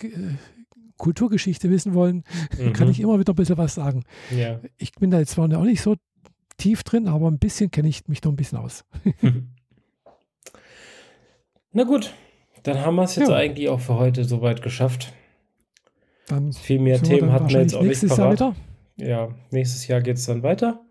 [0.97, 2.25] Kulturgeschichte wissen wollen,
[2.59, 2.73] mhm.
[2.73, 4.03] kann ich immer wieder ein bisschen was sagen.
[4.36, 4.59] Ja.
[4.78, 5.95] Ich bin da jetzt zwar auch nicht so
[6.57, 8.84] tief drin, aber ein bisschen kenne ich mich doch ein bisschen aus.
[11.71, 12.13] Na gut,
[12.63, 13.36] dann haben wir es jetzt ja.
[13.36, 15.13] eigentlich auch für heute soweit geschafft.
[16.28, 18.19] Dann Viel mehr Themen hatten wir jetzt auch nicht parat.
[18.19, 18.55] Jahr wieder?
[18.97, 20.82] Ja, nächstes Jahr geht es dann weiter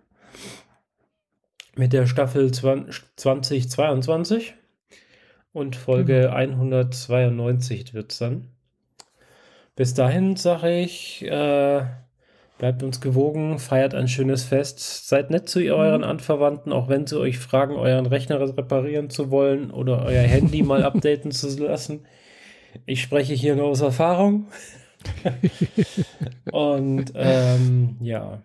[1.77, 4.55] mit der Staffel 2022
[5.53, 6.33] und Folge genau.
[6.33, 8.49] 192 wird es dann.
[9.77, 11.83] Bis dahin sage ich, äh,
[12.59, 16.09] bleibt uns gewogen, feiert ein schönes Fest, seid nett zu euren mhm.
[16.09, 20.83] Anverwandten, auch wenn sie euch fragen, euren Rechner reparieren zu wollen oder euer Handy mal
[20.83, 22.07] updaten zu lassen.
[22.87, 24.47] Ich spreche hier nur aus Erfahrung.
[26.53, 28.43] und ähm, ja,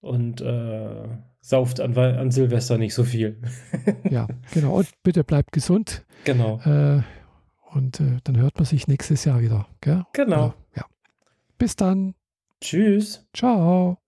[0.00, 1.08] und äh,
[1.40, 3.40] sauft an, an Silvester nicht so viel.
[4.10, 4.76] ja, genau.
[4.76, 6.04] Und bitte bleibt gesund.
[6.24, 6.60] Genau.
[6.64, 7.02] Äh,
[7.72, 9.66] und äh, dann hört man sich nächstes Jahr wieder.
[9.80, 10.04] Gell?
[10.12, 10.54] Genau.
[10.76, 10.84] ja.
[11.58, 12.14] Bis dann.
[12.60, 13.26] Tschüss.
[13.34, 13.98] Ciao.